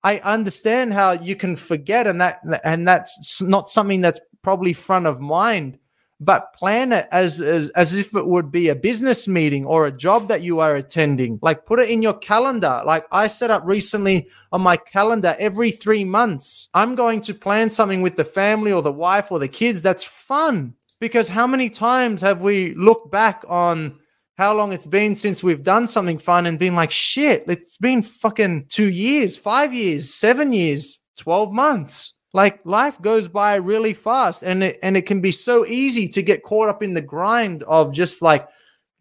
I 0.04 0.18
understand 0.20 0.94
how 0.94 1.12
you 1.12 1.36
can 1.36 1.56
forget 1.56 2.08
and 2.08 2.20
that 2.22 2.42
and 2.64 2.88
that's 2.88 3.42
not 3.42 3.70
something 3.70 4.02
that's 4.02 4.20
probably 4.42 4.74
front 4.74 5.06
of 5.06 5.20
mind, 5.20 5.78
but 6.24 6.54
plan 6.54 6.92
it 6.92 7.08
as, 7.12 7.42
as 7.42 7.70
as 7.70 7.94
if 7.94 8.14
it 8.16 8.28
would 8.28 8.52
be 8.52 8.70
a 8.70 8.76
business 8.76 9.28
meeting 9.28 9.66
or 9.66 9.86
a 9.86 9.92
job 9.92 10.28
that 10.28 10.42
you 10.42 10.60
are 10.60 10.76
attending. 10.76 11.40
Like 11.42 11.66
put 11.66 11.80
it 11.80 11.90
in 11.90 12.02
your 12.02 12.14
calendar. 12.14 12.82
Like 12.86 13.06
I 13.12 13.28
set 13.28 13.52
up 13.52 13.64
recently 13.66 14.30
on 14.52 14.62
my 14.62 14.78
calendar 14.78 15.36
every 15.40 15.72
3 15.72 16.04
months. 16.06 16.70
I'm 16.74 16.96
going 16.96 17.22
to 17.22 17.34
plan 17.34 17.70
something 17.70 18.02
with 18.02 18.16
the 18.16 18.26
family 18.26 18.72
or 18.72 18.82
the 18.82 18.92
wife 18.92 19.32
or 19.32 19.40
the 19.40 19.48
kids 19.48 19.82
that's 19.82 20.04
fun. 20.04 20.76
Because 21.00 21.28
how 21.28 21.48
many 21.48 21.70
times 21.70 22.22
have 22.22 22.42
we 22.42 22.74
looked 22.76 23.12
back 23.12 23.44
on 23.50 24.00
how 24.36 24.54
long 24.56 24.74
it's 24.74 24.86
been 24.86 25.16
since 25.16 25.44
we've 25.44 25.64
done 25.64 25.88
something 25.88 26.18
fun 26.18 26.46
and 26.46 26.58
been 26.58 26.76
like, 26.76 26.92
shit, 26.92 27.44
it's 27.48 27.78
been 27.78 28.02
fucking 28.02 28.66
two 28.70 28.90
years, 28.90 29.38
five 29.38 29.74
years, 29.74 30.14
seven 30.14 30.54
years, 30.54 31.00
12 31.18 31.52
months. 31.52 32.14
Like 32.34 32.66
life 32.66 33.00
goes 33.00 33.28
by 33.28 33.56
really 33.56 33.94
fast 33.94 34.42
and 34.42 34.64
it, 34.64 34.80
and 34.82 34.98
it 34.98 35.06
can 35.06 35.22
be 35.22 35.32
so 35.32 35.66
easy 35.68 36.08
to 36.10 36.24
get 36.24 36.42
caught 36.42 36.68
up 36.68 36.82
in 36.82 36.96
the 36.96 37.02
grind 37.02 37.62
of 37.64 37.94
just 37.94 38.24
like 38.24 38.48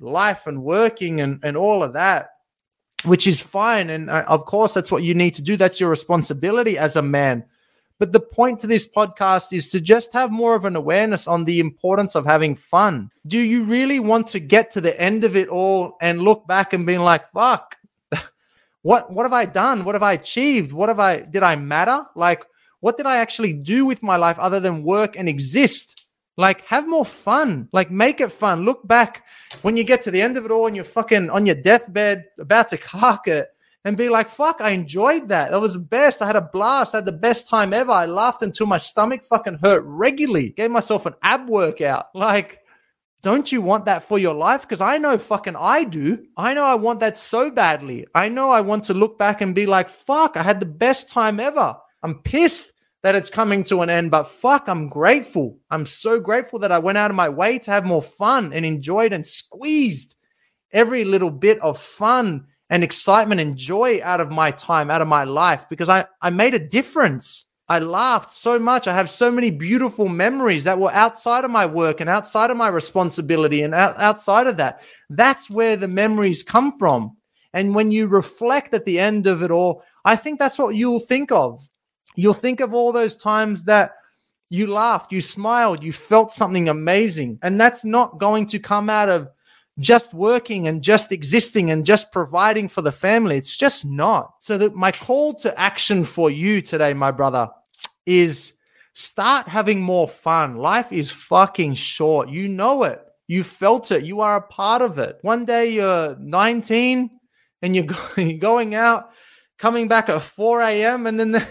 life 0.00 0.46
and 0.46 0.62
working 0.62 1.22
and, 1.22 1.40
and 1.42 1.56
all 1.56 1.82
of 1.82 1.94
that, 1.94 2.30
which 3.04 3.26
is 3.26 3.40
fine. 3.40 3.88
And 3.88 4.10
uh, 4.10 4.24
of 4.28 4.44
course, 4.44 4.74
that's 4.74 4.90
what 4.90 5.02
you 5.02 5.14
need 5.14 5.34
to 5.36 5.42
do. 5.42 5.56
That's 5.56 5.80
your 5.80 5.88
responsibility 5.88 6.76
as 6.76 6.96
a 6.96 7.02
man. 7.02 7.44
But 7.98 8.10
the 8.10 8.20
point 8.20 8.58
to 8.60 8.66
this 8.66 8.86
podcast 8.88 9.52
is 9.52 9.68
to 9.70 9.80
just 9.80 10.12
have 10.12 10.30
more 10.30 10.56
of 10.56 10.64
an 10.64 10.74
awareness 10.74 11.28
on 11.28 11.44
the 11.44 11.60
importance 11.60 12.16
of 12.16 12.26
having 12.26 12.56
fun. 12.56 13.10
Do 13.28 13.38
you 13.38 13.62
really 13.62 14.00
want 14.00 14.26
to 14.28 14.40
get 14.40 14.72
to 14.72 14.80
the 14.80 15.00
end 15.00 15.22
of 15.22 15.36
it 15.36 15.48
all 15.48 15.96
and 16.00 16.20
look 16.20 16.46
back 16.48 16.72
and 16.72 16.84
being 16.84 17.00
like, 17.00 17.30
fuck, 17.30 17.76
what 18.82 19.12
what 19.12 19.22
have 19.22 19.32
I 19.32 19.44
done? 19.44 19.84
What 19.84 19.94
have 19.94 20.02
I 20.02 20.14
achieved? 20.14 20.72
What 20.72 20.88
have 20.88 20.98
I 20.98 21.20
did 21.20 21.44
I 21.44 21.54
matter? 21.54 22.04
Like, 22.16 22.42
what 22.82 22.96
did 22.96 23.06
I 23.06 23.18
actually 23.18 23.52
do 23.52 23.86
with 23.86 24.02
my 24.02 24.16
life 24.16 24.38
other 24.40 24.58
than 24.58 24.82
work 24.82 25.16
and 25.16 25.28
exist? 25.28 26.04
Like, 26.36 26.66
have 26.66 26.88
more 26.88 27.04
fun. 27.04 27.68
Like, 27.72 27.92
make 27.92 28.20
it 28.20 28.32
fun. 28.32 28.64
Look 28.64 28.86
back 28.88 29.24
when 29.62 29.76
you 29.76 29.84
get 29.84 30.02
to 30.02 30.10
the 30.10 30.20
end 30.20 30.36
of 30.36 30.44
it 30.44 30.50
all 30.50 30.66
and 30.66 30.74
you're 30.74 30.84
fucking 30.84 31.30
on 31.30 31.46
your 31.46 31.54
deathbed 31.54 32.24
about 32.40 32.68
to 32.70 32.78
cark 32.78 33.28
it 33.28 33.48
and 33.84 33.96
be 33.96 34.08
like, 34.08 34.28
fuck, 34.28 34.60
I 34.60 34.70
enjoyed 34.70 35.28
that. 35.28 35.52
That 35.52 35.60
was 35.60 35.74
the 35.74 35.78
best. 35.78 36.22
I 36.22 36.26
had 36.26 36.34
a 36.34 36.50
blast. 36.52 36.92
I 36.94 36.98
had 36.98 37.04
the 37.04 37.12
best 37.12 37.46
time 37.46 37.72
ever. 37.72 37.92
I 37.92 38.06
laughed 38.06 38.42
until 38.42 38.66
my 38.66 38.78
stomach 38.78 39.22
fucking 39.22 39.60
hurt 39.62 39.84
regularly. 39.86 40.50
Gave 40.50 40.72
myself 40.72 41.06
an 41.06 41.14
ab 41.22 41.48
workout. 41.48 42.06
Like, 42.16 42.62
don't 43.22 43.52
you 43.52 43.62
want 43.62 43.84
that 43.86 44.02
for 44.02 44.18
your 44.18 44.34
life? 44.34 44.62
Because 44.62 44.80
I 44.80 44.98
know 44.98 45.18
fucking 45.18 45.54
I 45.54 45.84
do. 45.84 46.24
I 46.36 46.52
know 46.52 46.64
I 46.64 46.74
want 46.74 46.98
that 46.98 47.16
so 47.16 47.48
badly. 47.48 48.08
I 48.12 48.28
know 48.28 48.50
I 48.50 48.60
want 48.60 48.82
to 48.84 48.94
look 48.94 49.18
back 49.18 49.40
and 49.40 49.54
be 49.54 49.66
like, 49.66 49.88
fuck, 49.88 50.36
I 50.36 50.42
had 50.42 50.58
the 50.58 50.66
best 50.66 51.08
time 51.08 51.38
ever. 51.38 51.76
I'm 52.02 52.18
pissed 52.22 52.71
that 53.02 53.14
it's 53.14 53.30
coming 53.30 53.64
to 53.64 53.82
an 53.82 53.90
end, 53.90 54.10
but 54.10 54.24
fuck, 54.24 54.68
I'm 54.68 54.88
grateful. 54.88 55.58
I'm 55.70 55.86
so 55.86 56.20
grateful 56.20 56.60
that 56.60 56.72
I 56.72 56.78
went 56.78 56.98
out 56.98 57.10
of 57.10 57.16
my 57.16 57.28
way 57.28 57.58
to 57.60 57.70
have 57.70 57.84
more 57.84 58.02
fun 58.02 58.52
and 58.52 58.64
enjoyed 58.64 59.12
and 59.12 59.26
squeezed 59.26 60.16
every 60.72 61.04
little 61.04 61.30
bit 61.30 61.60
of 61.60 61.78
fun 61.78 62.46
and 62.70 62.82
excitement 62.82 63.40
and 63.40 63.56
joy 63.56 64.00
out 64.02 64.20
of 64.20 64.30
my 64.30 64.50
time, 64.52 64.90
out 64.90 65.02
of 65.02 65.08
my 65.08 65.24
life, 65.24 65.66
because 65.68 65.88
I, 65.88 66.06
I 66.22 66.30
made 66.30 66.54
a 66.54 66.58
difference. 66.58 67.46
I 67.68 67.80
laughed 67.80 68.30
so 68.30 68.58
much. 68.58 68.86
I 68.86 68.94
have 68.94 69.10
so 69.10 69.30
many 69.30 69.50
beautiful 69.50 70.08
memories 70.08 70.64
that 70.64 70.78
were 70.78 70.92
outside 70.92 71.44
of 71.44 71.50
my 71.50 71.66
work 71.66 72.00
and 72.00 72.08
outside 72.08 72.50
of 72.50 72.56
my 72.56 72.68
responsibility 72.68 73.62
and 73.62 73.74
out, 73.74 73.98
outside 73.98 74.46
of 74.46 74.56
that. 74.58 74.82
That's 75.10 75.50
where 75.50 75.76
the 75.76 75.88
memories 75.88 76.42
come 76.42 76.78
from. 76.78 77.16
And 77.52 77.74
when 77.74 77.90
you 77.90 78.06
reflect 78.06 78.72
at 78.74 78.84
the 78.84 78.98
end 78.98 79.26
of 79.26 79.42
it 79.42 79.50
all, 79.50 79.82
I 80.04 80.16
think 80.16 80.38
that's 80.38 80.58
what 80.58 80.74
you'll 80.74 81.00
think 81.00 81.30
of. 81.30 81.60
You'll 82.14 82.34
think 82.34 82.60
of 82.60 82.74
all 82.74 82.92
those 82.92 83.16
times 83.16 83.64
that 83.64 83.92
you 84.48 84.66
laughed, 84.66 85.12
you 85.12 85.22
smiled, 85.22 85.82
you 85.82 85.92
felt 85.92 86.32
something 86.32 86.68
amazing. 86.68 87.38
And 87.42 87.58
that's 87.58 87.84
not 87.84 88.18
going 88.18 88.46
to 88.48 88.58
come 88.58 88.90
out 88.90 89.08
of 89.08 89.30
just 89.78 90.12
working 90.12 90.68
and 90.68 90.82
just 90.82 91.10
existing 91.10 91.70
and 91.70 91.86
just 91.86 92.12
providing 92.12 92.68
for 92.68 92.82
the 92.82 92.92
family. 92.92 93.38
It's 93.38 93.56
just 93.56 93.86
not. 93.86 94.34
So 94.40 94.58
that 94.58 94.74
my 94.74 94.92
call 94.92 95.34
to 95.36 95.58
action 95.58 96.04
for 96.04 96.30
you 96.30 96.60
today, 96.60 96.92
my 96.92 97.10
brother, 97.10 97.48
is 98.04 98.52
start 98.92 99.48
having 99.48 99.80
more 99.80 100.08
fun. 100.08 100.56
Life 100.56 100.92
is 100.92 101.10
fucking 101.10 101.74
short. 101.74 102.28
You 102.28 102.48
know 102.48 102.84
it. 102.84 103.00
You 103.28 103.44
felt 103.44 103.90
it. 103.90 104.04
You 104.04 104.20
are 104.20 104.36
a 104.36 104.42
part 104.42 104.82
of 104.82 104.98
it. 104.98 105.18
One 105.22 105.46
day 105.46 105.72
you're 105.72 106.16
19 106.18 107.10
and 107.62 107.76
you're 107.76 108.36
going 108.38 108.74
out, 108.74 109.12
coming 109.58 109.88
back 109.88 110.10
at 110.10 110.20
4 110.20 110.60
a.m. 110.60 111.06
And 111.06 111.18
then 111.18 111.32
the, 111.32 111.46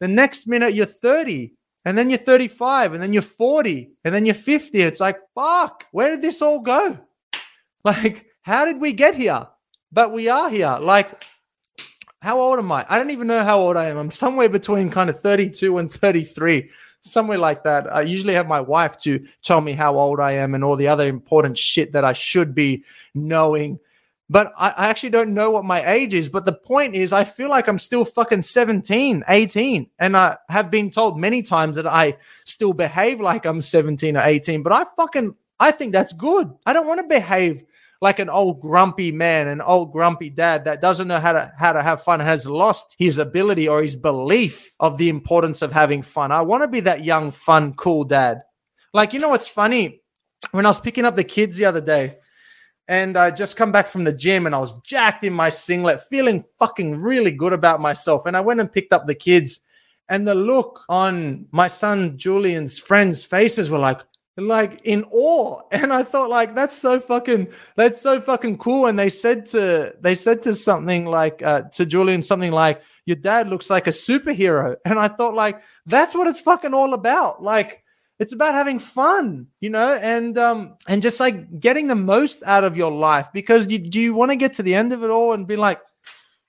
the 0.00 0.08
next 0.08 0.46
minute 0.46 0.74
you're 0.74 0.86
30 0.86 1.52
and 1.84 1.96
then 1.96 2.10
you're 2.10 2.18
35 2.18 2.92
and 2.92 3.02
then 3.02 3.12
you're 3.12 3.22
40 3.22 3.90
and 4.04 4.14
then 4.14 4.26
you're 4.26 4.34
50. 4.34 4.82
It's 4.82 5.00
like, 5.00 5.18
fuck, 5.34 5.86
where 5.92 6.10
did 6.10 6.22
this 6.22 6.42
all 6.42 6.60
go? 6.60 6.98
Like, 7.82 8.26
how 8.42 8.66
did 8.66 8.78
we 8.78 8.92
get 8.92 9.14
here? 9.14 9.46
But 9.90 10.12
we 10.12 10.28
are 10.28 10.50
here. 10.50 10.76
Like, 10.82 11.24
how 12.20 12.38
old 12.38 12.58
am 12.58 12.70
I? 12.70 12.84
I 12.90 12.98
don't 12.98 13.10
even 13.10 13.26
know 13.26 13.42
how 13.42 13.58
old 13.58 13.78
I 13.78 13.86
am. 13.86 13.96
I'm 13.96 14.10
somewhere 14.10 14.50
between 14.50 14.90
kind 14.90 15.08
of 15.08 15.18
32 15.20 15.78
and 15.78 15.90
33, 15.90 16.68
somewhere 17.00 17.38
like 17.38 17.64
that. 17.64 17.90
I 17.90 18.02
usually 18.02 18.34
have 18.34 18.46
my 18.46 18.60
wife 18.60 18.98
to 18.98 19.26
tell 19.42 19.62
me 19.62 19.72
how 19.72 19.96
old 19.96 20.20
I 20.20 20.32
am 20.32 20.54
and 20.54 20.62
all 20.62 20.76
the 20.76 20.88
other 20.88 21.08
important 21.08 21.56
shit 21.56 21.92
that 21.92 22.04
I 22.04 22.12
should 22.12 22.54
be 22.54 22.84
knowing. 23.14 23.78
But 24.30 24.52
I, 24.56 24.70
I 24.70 24.86
actually 24.86 25.10
don't 25.10 25.34
know 25.34 25.50
what 25.50 25.64
my 25.64 25.84
age 25.90 26.14
is. 26.14 26.28
But 26.28 26.44
the 26.44 26.52
point 26.52 26.94
is, 26.94 27.12
I 27.12 27.24
feel 27.24 27.50
like 27.50 27.66
I'm 27.66 27.80
still 27.80 28.04
fucking 28.04 28.42
17, 28.42 29.24
18. 29.26 29.90
And 29.98 30.16
I 30.16 30.38
have 30.48 30.70
been 30.70 30.92
told 30.92 31.18
many 31.18 31.42
times 31.42 31.74
that 31.74 31.86
I 31.86 32.16
still 32.44 32.72
behave 32.72 33.20
like 33.20 33.44
I'm 33.44 33.60
17 33.60 34.16
or 34.16 34.22
18. 34.22 34.62
But 34.62 34.72
I 34.72 34.84
fucking, 34.96 35.34
I 35.58 35.72
think 35.72 35.92
that's 35.92 36.12
good. 36.12 36.48
I 36.64 36.72
don't 36.72 36.86
want 36.86 37.00
to 37.00 37.08
behave 37.08 37.64
like 38.00 38.20
an 38.20 38.30
old 38.30 38.60
grumpy 38.60 39.10
man, 39.10 39.48
an 39.48 39.60
old 39.60 39.92
grumpy 39.92 40.30
dad 40.30 40.64
that 40.64 40.80
doesn't 40.80 41.08
know 41.08 41.18
how 41.18 41.32
to 41.32 41.52
how 41.58 41.72
to 41.72 41.82
have 41.82 42.04
fun, 42.04 42.20
has 42.20 42.46
lost 42.46 42.94
his 42.98 43.18
ability 43.18 43.68
or 43.68 43.82
his 43.82 43.96
belief 43.96 44.72
of 44.78 44.96
the 44.96 45.08
importance 45.08 45.60
of 45.60 45.72
having 45.72 46.02
fun. 46.02 46.30
I 46.30 46.40
want 46.42 46.62
to 46.62 46.68
be 46.68 46.80
that 46.80 47.04
young, 47.04 47.32
fun, 47.32 47.74
cool 47.74 48.04
dad. 48.04 48.42
Like, 48.94 49.12
you 49.12 49.18
know 49.18 49.28
what's 49.28 49.48
funny? 49.48 50.02
When 50.52 50.66
I 50.66 50.70
was 50.70 50.78
picking 50.78 51.04
up 51.04 51.16
the 51.16 51.24
kids 51.24 51.56
the 51.56 51.66
other 51.66 51.80
day, 51.80 52.18
and 52.90 53.16
I 53.16 53.30
just 53.30 53.56
come 53.56 53.70
back 53.70 53.86
from 53.86 54.02
the 54.02 54.12
gym 54.12 54.46
and 54.46 54.54
I 54.54 54.58
was 54.58 54.74
jacked 54.80 55.22
in 55.22 55.32
my 55.32 55.48
singlet, 55.48 56.00
feeling 56.10 56.44
fucking 56.58 57.00
really 57.00 57.30
good 57.30 57.52
about 57.52 57.80
myself. 57.80 58.26
And 58.26 58.36
I 58.36 58.40
went 58.40 58.58
and 58.58 58.70
picked 58.70 58.92
up 58.92 59.06
the 59.06 59.14
kids, 59.14 59.60
and 60.08 60.26
the 60.26 60.34
look 60.34 60.80
on 60.88 61.46
my 61.52 61.68
son 61.68 62.18
Julian's 62.18 62.80
friends' 62.80 63.22
faces 63.22 63.70
were 63.70 63.78
like, 63.78 64.00
like 64.36 64.80
in 64.82 65.04
awe. 65.12 65.62
And 65.70 65.92
I 65.92 66.02
thought 66.02 66.30
like 66.30 66.56
that's 66.56 66.76
so 66.76 66.98
fucking 66.98 67.46
that's 67.76 68.00
so 68.02 68.20
fucking 68.20 68.58
cool. 68.58 68.86
And 68.86 68.98
they 68.98 69.08
said 69.08 69.46
to 69.46 69.94
they 70.00 70.16
said 70.16 70.42
to 70.42 70.56
something 70.56 71.06
like 71.06 71.42
uh, 71.44 71.62
to 71.72 71.86
Julian 71.86 72.24
something 72.24 72.50
like 72.50 72.82
your 73.06 73.16
dad 73.16 73.48
looks 73.48 73.70
like 73.70 73.86
a 73.86 73.90
superhero. 73.90 74.74
And 74.84 74.98
I 74.98 75.06
thought 75.06 75.34
like 75.34 75.62
that's 75.86 76.12
what 76.12 76.26
it's 76.26 76.40
fucking 76.40 76.74
all 76.74 76.94
about. 76.94 77.40
Like 77.40 77.84
it's 78.20 78.34
about 78.34 78.54
having 78.54 78.78
fun, 78.78 79.48
you 79.60 79.70
know, 79.70 79.94
and 79.94 80.38
um 80.38 80.76
and 80.86 81.02
just 81.02 81.18
like 81.18 81.58
getting 81.58 81.88
the 81.88 81.96
most 81.96 82.42
out 82.44 82.62
of 82.62 82.76
your 82.76 82.92
life 82.92 83.28
because 83.32 83.66
you 83.72 83.78
do 83.78 84.00
you 84.00 84.14
want 84.14 84.30
to 84.30 84.36
get 84.36 84.54
to 84.54 84.62
the 84.62 84.74
end 84.74 84.92
of 84.92 85.02
it 85.02 85.10
all 85.10 85.32
and 85.32 85.48
be 85.48 85.56
like 85.56 85.80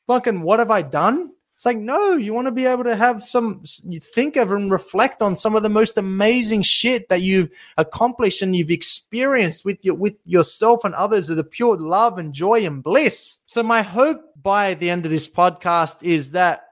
fucking 0.05 0.41
what 0.41 0.59
have 0.59 0.69
I 0.69 0.83
done? 0.83 1.31
It's 1.61 1.65
like, 1.67 1.77
no, 1.77 2.13
you 2.13 2.33
want 2.33 2.47
to 2.47 2.51
be 2.51 2.65
able 2.65 2.85
to 2.85 2.95
have 2.95 3.21
some, 3.21 3.61
you 3.83 3.99
think 3.99 4.35
of 4.35 4.51
and 4.51 4.71
reflect 4.71 5.21
on 5.21 5.35
some 5.35 5.55
of 5.55 5.61
the 5.61 5.69
most 5.69 5.95
amazing 5.95 6.63
shit 6.63 7.07
that 7.09 7.21
you've 7.21 7.51
accomplished 7.77 8.41
and 8.41 8.55
you've 8.55 8.71
experienced 8.71 9.63
with 9.63 9.77
your, 9.85 9.93
with 9.93 10.15
yourself 10.25 10.83
and 10.83 10.95
others 10.95 11.29
of 11.29 11.37
the 11.37 11.43
pure 11.43 11.77
love 11.77 12.17
and 12.17 12.33
joy 12.33 12.65
and 12.65 12.81
bliss. 12.81 13.37
So 13.45 13.61
my 13.61 13.83
hope 13.83 14.23
by 14.41 14.73
the 14.73 14.89
end 14.89 15.05
of 15.05 15.11
this 15.11 15.29
podcast 15.29 16.01
is 16.01 16.31
that 16.31 16.69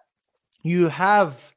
you 0.64 0.88
have 0.88 1.54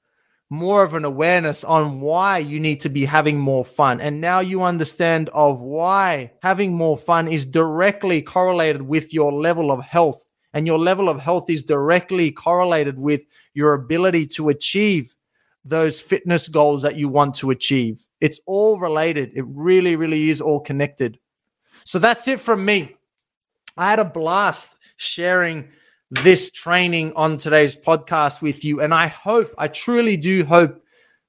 more 0.53 0.85
of 0.85 0.93
an 0.93 1.07
awareness 1.07 1.65
on 1.65 2.03
why 2.03 2.37
you 2.37 2.61
need 2.61 2.79
to 2.79 2.91
be 2.91 3.07
having 3.07 3.41
more 3.41 3.65
fun. 3.65 4.03
And 4.03 4.21
now 4.21 4.41
you 4.41 4.63
understand 4.63 5.31
of 5.31 5.61
why 5.61 6.31
having 6.43 6.75
more 6.75 6.99
fun 6.99 7.27
is 7.27 7.47
directly 7.47 8.21
correlated 8.21 8.83
with 8.83 9.15
your 9.15 9.33
level 9.33 9.73
of 9.73 9.83
health 9.83 10.23
and 10.53 10.67
your 10.67 10.79
level 10.79 11.09
of 11.09 11.19
health 11.19 11.49
is 11.49 11.63
directly 11.63 12.31
correlated 12.31 12.99
with 12.99 13.23
your 13.55 13.73
ability 13.73 14.27
to 14.27 14.51
achieve 14.51 15.17
those 15.65 15.99
fitness 15.99 16.49
goals 16.49 16.83
that 16.83 16.97
you 16.97 17.09
want 17.09 17.35
to 17.37 17.51
achieve. 17.51 18.05
It's 18.21 18.39
all 18.45 18.79
related. 18.79 19.33
It 19.35 19.47
really, 19.47 19.97
really 19.97 20.29
is 20.29 20.43
all 20.43 20.61
connected. 20.61 21.19
So 21.87 21.99
that's 21.99 22.29
it 22.29 22.41
from 22.41 22.63
me. 22.63 22.95
I 23.79 23.89
had 23.89 24.01
a 24.01 24.05
blast 24.05 24.77
sharing 24.99 25.71
this 26.13 26.51
training 26.51 27.13
on 27.17 27.39
today's 27.39 27.77
podcast 27.77 28.43
with 28.43 28.65
you. 28.65 28.81
And 28.81 28.93
I 28.93 29.07
hope, 29.07 29.53
I 29.57 29.69
truly 29.69 30.17
do 30.17 30.45
hope 30.45 30.83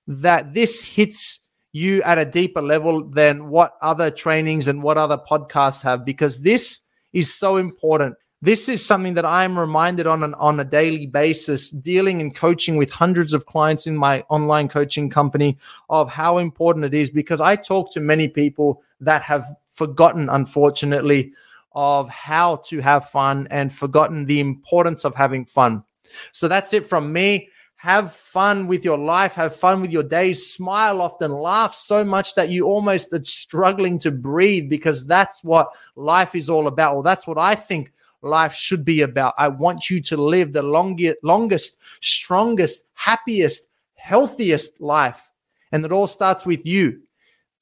that 0.07 0.53
this 0.53 0.81
hits 0.81 1.39
you 1.71 2.03
at 2.03 2.17
a 2.17 2.25
deeper 2.25 2.61
level 2.61 3.03
than 3.09 3.49
what 3.49 3.77
other 3.81 4.11
trainings 4.11 4.67
and 4.67 4.83
what 4.83 4.97
other 4.97 5.17
podcasts 5.17 5.81
have, 5.81 6.03
because 6.03 6.41
this 6.41 6.81
is 7.13 7.33
so 7.33 7.57
important 7.57 8.15
this 8.43 8.67
is 8.67 8.85
something 8.85 9.13
that 9.13 9.23
I'm 9.23 9.57
reminded 9.57 10.05
on 10.05 10.21
an, 10.21 10.33
on 10.33 10.59
a 10.59 10.65
daily 10.65 11.07
basis, 11.07 11.69
dealing 11.69 12.19
and 12.19 12.35
coaching 12.35 12.75
with 12.75 12.91
hundreds 12.91 13.31
of 13.31 13.45
clients 13.45 13.87
in 13.87 13.95
my 13.95 14.19
online 14.27 14.67
coaching 14.67 15.09
company 15.09 15.57
of 15.89 16.11
how 16.11 16.39
important 16.39 16.83
it 16.83 16.93
is 16.93 17.09
because 17.09 17.39
I 17.39 17.55
talk 17.55 17.93
to 17.93 18.01
many 18.01 18.27
people 18.27 18.83
that 18.99 19.21
have 19.21 19.45
forgotten, 19.69 20.27
unfortunately, 20.27 21.31
of 21.73 22.09
how 22.09 22.57
to 22.67 22.79
have 22.79 23.09
fun 23.09 23.47
and 23.49 23.73
forgotten 23.73 24.25
the 24.25 24.39
importance 24.39 25.05
of 25.05 25.15
having 25.15 25.45
fun. 25.45 25.83
So 26.31 26.47
that's 26.47 26.73
it 26.73 26.85
from 26.85 27.11
me. 27.11 27.49
Have 27.75 28.13
fun 28.13 28.67
with 28.67 28.85
your 28.85 28.97
life, 28.97 29.33
have 29.33 29.55
fun 29.55 29.81
with 29.81 29.91
your 29.91 30.03
days, 30.03 30.53
smile 30.53 31.01
often, 31.01 31.31
laugh 31.33 31.75
so 31.75 32.03
much 32.05 32.33
that 32.35 32.47
you 32.47 32.65
almost 32.65 33.11
are 33.11 33.23
struggling 33.25 33.99
to 33.99 34.11
breathe 34.11 34.69
because 34.69 35.05
that's 35.05 35.43
what 35.43 35.69
life 35.97 36.33
is 36.33 36.49
all 36.49 36.67
about. 36.67 36.93
Well, 36.93 37.03
that's 37.03 37.27
what 37.27 37.37
I 37.37 37.55
think 37.55 37.91
life 38.21 38.53
should 38.53 38.85
be 38.85 39.01
about. 39.01 39.33
I 39.37 39.49
want 39.49 39.89
you 39.89 39.99
to 40.01 40.15
live 40.15 40.53
the 40.53 40.63
longest, 40.63 41.17
longest, 41.23 41.77
strongest, 41.99 42.85
happiest, 42.93 43.67
healthiest 43.95 44.79
life. 44.79 45.29
And 45.73 45.83
it 45.83 45.91
all 45.91 46.07
starts 46.07 46.45
with 46.45 46.65
you. 46.65 47.01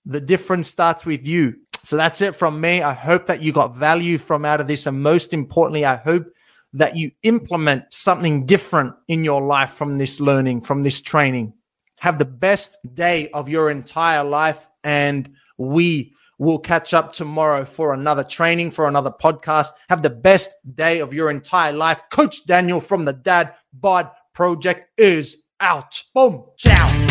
The 0.06 0.22
difference 0.22 0.68
starts 0.68 1.04
with 1.04 1.26
you. 1.26 1.56
So 1.84 1.98
that's 1.98 2.22
it 2.22 2.36
from 2.36 2.62
me. 2.62 2.82
I 2.82 2.94
hope 2.94 3.26
that 3.26 3.42
you 3.42 3.52
got 3.52 3.76
value 3.76 4.18
from 4.18 4.46
out 4.46 4.62
of 4.62 4.68
this. 4.68 4.86
And 4.88 5.02
most 5.02 5.34
importantly, 5.34 5.86
I 5.86 5.96
hope 5.96 6.28
that 6.74 6.96
you 6.96 7.12
implement 7.24 7.86
something 7.90 8.46
different 8.46 8.94
in 9.08 9.24
your 9.24 9.42
life 9.42 9.72
from 9.72 9.98
this 9.98 10.20
learning, 10.20 10.62
from 10.62 10.84
this 10.84 11.02
training. 11.02 11.54
Have 12.00 12.18
the 12.18 12.26
best 12.26 12.78
day 12.94 13.30
of 13.32 13.50
your 13.50 13.70
entire 13.70 14.24
life. 14.24 14.68
And 14.84 15.36
we 15.58 16.14
We'll 16.42 16.58
catch 16.58 16.96
up 16.96 17.14
tomorrow 17.14 17.66
for 17.66 17.94
another 17.94 18.24
training, 18.24 18.72
for 18.72 18.88
another 18.88 19.12
podcast. 19.12 19.68
Have 19.90 20.02
the 20.02 20.10
best 20.10 20.50
day 20.74 20.98
of 20.98 21.14
your 21.14 21.30
entire 21.30 21.72
life. 21.72 22.02
Coach 22.10 22.48
Daniel 22.48 22.82
from 22.82 23.06
the 23.06 23.14
Dad 23.14 23.54
Bod 23.72 24.10
Project 24.34 24.90
is 24.98 25.38
out. 25.60 26.02
Boom. 26.16 26.46
Ciao. 26.58 27.11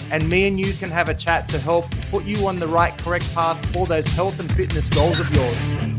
And 0.11 0.27
me 0.27 0.45
and 0.45 0.59
you 0.59 0.73
can 0.73 0.91
have 0.91 1.07
a 1.07 1.13
chat 1.13 1.47
to 1.47 1.57
help 1.57 1.89
put 2.11 2.25
you 2.25 2.45
on 2.45 2.57
the 2.57 2.67
right, 2.67 2.95
correct 2.97 3.33
path 3.33 3.65
for 3.71 3.85
those 3.85 4.07
health 4.07 4.41
and 4.41 4.51
fitness 4.51 4.89
goals 4.89 5.19
of 5.21 5.33
yours. 5.33 5.90